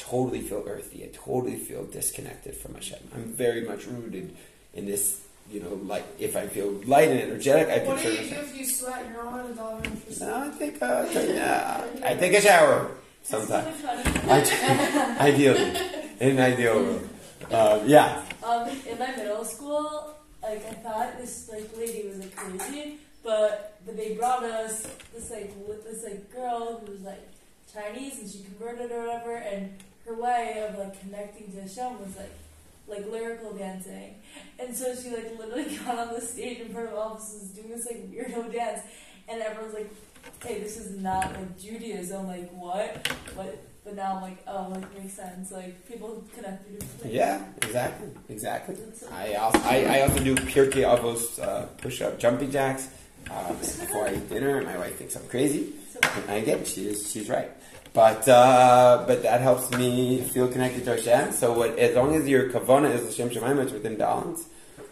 [0.00, 1.04] I totally feel earthy.
[1.04, 2.98] I totally feel disconnected from Hashem.
[3.14, 4.34] I'm very much rooted
[4.74, 5.20] in this,
[5.50, 8.34] you know, like, if I feel light and energetic, I What can do serve you
[8.34, 9.06] do if you sweat?
[9.06, 12.90] You're not allowed to daven for No, I think, uh, yeah, I take a shower
[13.22, 13.84] sometimes.
[15.20, 15.76] Ideally.
[16.20, 17.08] In an ideal room.
[17.50, 18.22] Uh, yeah.
[18.42, 23.78] Um, in my middle school, like I thought this like lady was like crazy, but
[23.86, 27.26] but they brought us this like with this like girl who was like
[27.72, 29.72] Chinese and she converted or whatever, and
[30.10, 32.32] her way of like connecting to Hashem was like
[32.88, 34.16] like lyrical dancing,
[34.58, 37.32] and so she like literally got on the stage in front of all of us
[37.54, 38.80] doing this like weirdo dance,
[39.28, 39.90] and everyone's like,
[40.44, 42.26] "Hey, this is not like Judaism.
[42.26, 45.52] Like what?" But but now I'm like, "Oh, like makes sense.
[45.52, 48.76] Like people connect different things." Yeah, exactly, exactly.
[49.12, 52.88] I also, I, I also do Pirkei Avos uh, push-up jumping jacks
[53.30, 55.72] uh, before I eat dinner, and my wife thinks I'm crazy.
[55.92, 57.50] So- And again, she is, she's right.
[57.92, 61.32] But uh, but that helps me feel connected to Hashem.
[61.32, 64.44] So what, as long as your kavana is Hashem Shemaim, it's within balance.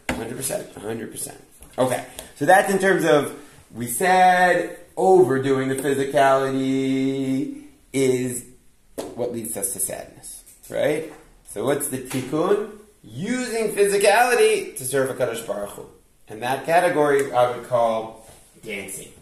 [0.09, 1.35] 100%, 100%.
[1.79, 2.05] Okay,
[2.35, 3.39] so that's in terms of,
[3.73, 7.63] we said overdoing the physicality
[7.93, 8.45] is
[9.15, 11.13] what leads us to sadness, right?
[11.51, 12.73] So what's the tikkun?
[13.05, 15.87] Using physicality to serve a Kadosh Baruch Hu.
[16.27, 18.29] And that category I would call
[18.63, 19.13] dancing.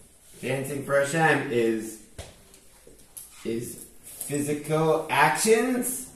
[0.41, 2.03] Dancing for Hashem is
[3.47, 6.11] is physical actions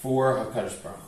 [0.00, 1.00] for HaKadosh Baruch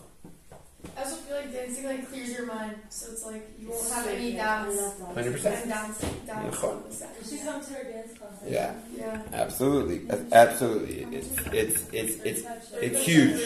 [0.96, 4.06] I also feel like dancing like clears your mind, so it's like you won't have
[4.06, 4.76] any doubts.
[4.76, 5.62] 100%.
[5.62, 7.00] And downs, downs.
[7.00, 7.06] Yeah.
[7.28, 8.32] She comes to her dance class.
[8.48, 9.22] Yeah, Yeah.
[9.32, 10.08] absolutely.
[10.32, 11.16] Absolutely.
[11.16, 13.42] It's, it's, it's, it's, it's huge.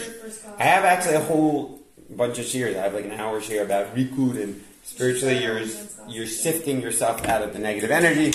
[0.59, 1.79] I have actually a whole
[2.11, 2.75] bunch of shiurs.
[2.75, 5.61] I have like an hour shiur about Rikud and spiritually you're,
[6.07, 8.33] you're sifting yourself out of the negative energy.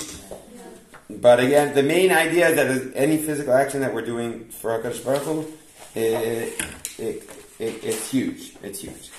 [1.09, 5.05] But again, the main idea is that any physical action that we're doing for HaKadosh
[5.05, 5.45] Baruch Hu,
[5.95, 6.61] it,
[6.99, 7.29] it,
[7.59, 8.53] it, it's huge.
[8.61, 9.09] It's huge.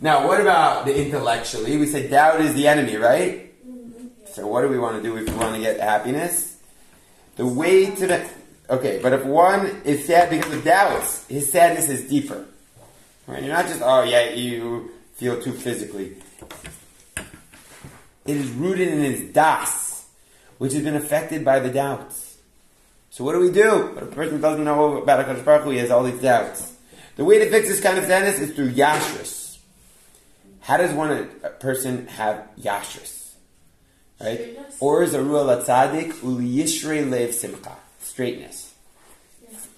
[0.00, 1.76] Now, what about the intellectually?
[1.76, 3.52] We said doubt is the enemy, right?
[3.66, 4.06] Mm-hmm.
[4.32, 6.58] So what do we want to do if we want to get happiness?
[7.36, 8.28] The way to the
[8.68, 12.46] okay, but if one is sad because of doubts, his sadness is deeper.
[13.26, 13.42] Right?
[13.42, 16.16] You're not just oh yeah, you feel too physically.
[18.26, 19.89] It is rooted in his das,
[20.60, 22.36] which has been affected by the doubts.
[23.08, 23.92] So what do we do?
[23.94, 26.76] But a person doesn't know about HaKadosh Baruch Hu, he has all these doubts.
[27.16, 29.56] The way to fix this kind of sadness is through yashrus.
[30.60, 33.32] How does one a, a person have yashrus?
[34.20, 34.58] Right?
[34.80, 37.78] Or is a rule latzadik uliyishrei lev simcha.
[38.00, 38.74] Straightness.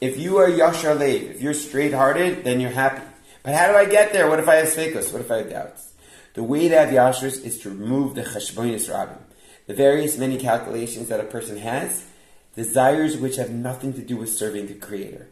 [0.00, 3.02] If you are yashar lev, if you're straight hearted, then you're happy.
[3.44, 4.28] But how do I get there?
[4.28, 5.12] What if I have svekos?
[5.12, 5.92] What if I have doubts?
[6.34, 9.18] The way to have yashrus is to remove the cheshbonis rabim,
[9.66, 12.04] the various many calculations that a person has,
[12.56, 15.28] desires which have nothing to do with serving the Creator.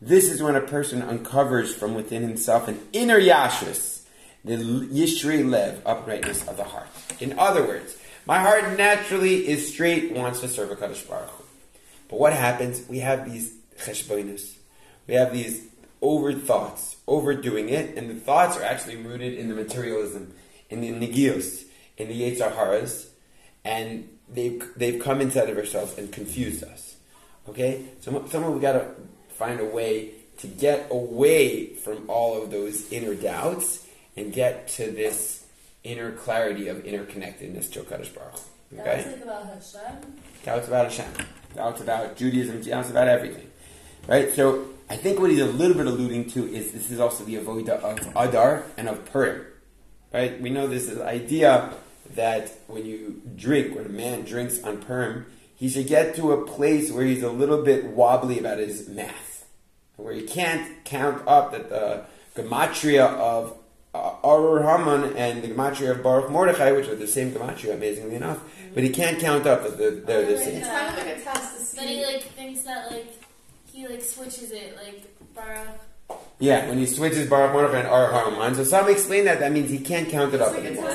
[0.00, 4.02] This is when a person uncovers from within himself an inner yashrus,
[4.44, 6.88] the yishrei lev, uprightness of the heart.
[7.20, 11.44] In other words, my heart naturally is straight, wants to serve a Kadosh Baruch Hu.
[12.08, 12.86] But what happens?
[12.88, 14.54] We have these cheshbonis.
[15.06, 15.66] We have these
[16.00, 20.34] over thoughts, overdoing it, and the thoughts are actually rooted in the materialism,
[20.68, 21.64] in the negios,
[21.96, 23.08] in the Yetzer Haras,
[23.64, 26.96] and they've, they've come inside of ourselves and confused us.
[27.48, 27.84] Okay?
[28.00, 28.94] So someone we gotta
[29.30, 33.86] find a way to get away from all of those inner doubts
[34.16, 35.44] and get to this
[35.84, 38.40] inner clarity of interconnectedness to Kadosh Baruch.
[38.78, 39.04] Okay?
[39.06, 40.16] Like about Hashem.
[40.44, 41.26] Doubts about Hashem.
[41.54, 42.62] Doubts about Judaism.
[42.62, 43.50] Doubts about everything.
[44.06, 44.32] Right?
[44.32, 47.36] So I think what he's a little bit alluding to is this is also the
[47.36, 49.46] avoida of Adar and of Purim.
[50.12, 50.40] Right?
[50.40, 51.72] We know this is idea
[52.14, 56.44] that when you drink, when a man drinks on Purim, he should get to a
[56.44, 59.46] place where he's a little bit wobbly about his math.
[59.96, 63.56] Where he can't count up that the gematria of
[63.94, 68.16] uh, Arur Haman and the gematria of Baruch Mordechai, which are the same gematria, amazingly
[68.16, 68.42] enough,
[68.74, 70.56] but he can't count up that they're, they're the same.
[70.56, 71.76] It's kind of like a test to see.
[71.76, 73.14] But he like thinks that like
[73.70, 75.80] he like switches it like Baruch.
[76.38, 78.54] Yeah, when he switches Baruch Mordechai and Arur Haman.
[78.54, 80.90] So some explain that that means he can't count it It's up like a anymore.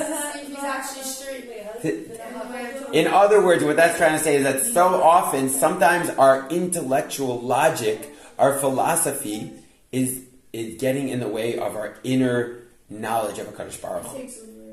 [0.70, 1.48] Test to see if he's actually straight.
[1.48, 4.62] Wait, how does Th- it- In other words, what that's trying to say is that
[4.62, 9.52] so often, sometimes our intellectual logic, our philosophy,
[9.92, 10.22] is
[10.52, 12.56] is getting in the way of our inner
[12.88, 14.16] knowledge of a Kadosh Baruch Hu.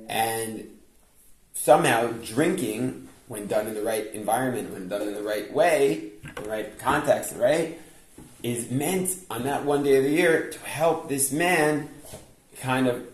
[0.08, 0.70] And
[1.54, 6.50] somehow drinking, when done in the right environment, when done in the right way, the
[6.50, 7.78] right context, right,
[8.42, 11.90] is meant on that one day of the year to help this man
[12.62, 13.06] kind of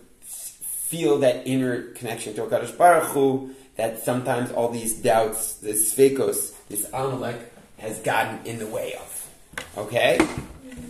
[0.92, 3.54] feel that inner connection to Hakadosh Baruch Hu.
[3.76, 7.40] That sometimes all these doubts, this svekos, this amalek,
[7.78, 9.28] has gotten in the way of.
[9.78, 10.20] Okay,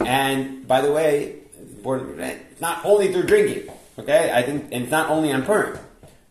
[0.04, 2.20] and by the way, important,
[2.60, 3.72] not only through drinking.
[3.96, 5.78] Okay, I think, and it's not only on Purim.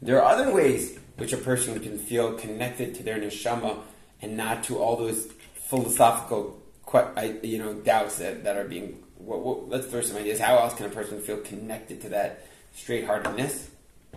[0.02, 3.80] There are other ways which a person can feel connected to their neshama
[4.22, 5.32] and not to all those
[5.70, 6.62] philosophical,
[7.44, 9.02] you know, doubts that, that are being.
[9.20, 10.40] Let's throw some ideas.
[10.40, 12.46] How else can a person feel connected to that
[12.76, 13.70] straight-heartedness?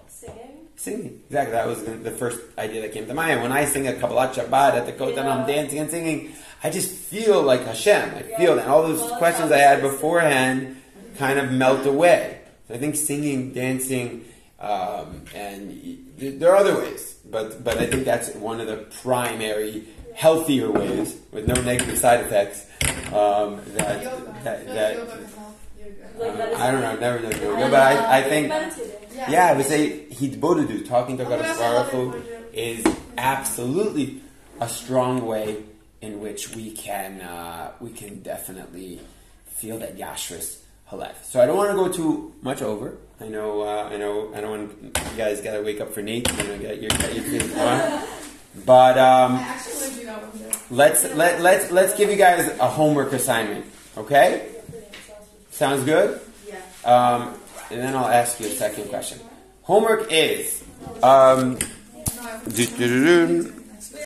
[0.08, 0.68] Singing.
[0.76, 1.20] Singing.
[1.26, 1.52] Exactly.
[1.52, 3.42] That was the the first idea that came to mind.
[3.42, 6.32] When I sing a Kabbalat Shabbat at the Kotel, I'm dancing and singing.
[6.62, 8.10] I just feel like Hashem.
[8.14, 8.36] I Yeah.
[8.38, 8.62] feel that.
[8.62, 9.92] And all those Well, questions I had how it is.
[9.92, 10.76] beforehand
[11.18, 12.38] kind of melt away.
[12.68, 14.24] So I think singing, dancing,
[14.60, 19.84] um, and there are other ways, but but I think that's one of the primary,
[20.14, 22.66] healthier ways with no negative side effects.
[23.12, 24.34] Um, that yoga.
[24.40, 24.96] I that, that
[26.18, 26.38] like yoga can help.
[26.38, 26.50] Yoga.
[26.52, 26.90] Like I don't know.
[26.90, 28.48] I've never done yoga, but I, I think
[29.28, 32.18] yeah, I would say hitbodedut, talking to Oh my Hakadosh gosh, I Baruch love Hu,
[32.18, 32.50] it.
[32.54, 34.20] is absolutely
[34.60, 35.62] a strong way
[36.00, 39.00] in which we can uh, we can definitely
[39.46, 40.58] feel that yashris
[40.90, 41.14] halef.
[41.24, 42.96] So I don't want to go too much over.
[43.20, 44.82] I know uh, I know I don't want
[45.12, 46.30] you guys got to wake up for Nate.
[46.38, 48.02] You know, get your get your things going.
[48.66, 50.58] But um, I actually want to do that one day.
[50.70, 53.64] let's let let's let's give you guys a homework assignment.
[53.96, 54.48] Okay,
[55.54, 56.20] sounds good.
[56.46, 56.58] Yeah.
[56.84, 57.34] Um,
[57.70, 59.20] and then I'll ask you a second question.
[59.62, 60.62] Homework is
[61.02, 61.58] um.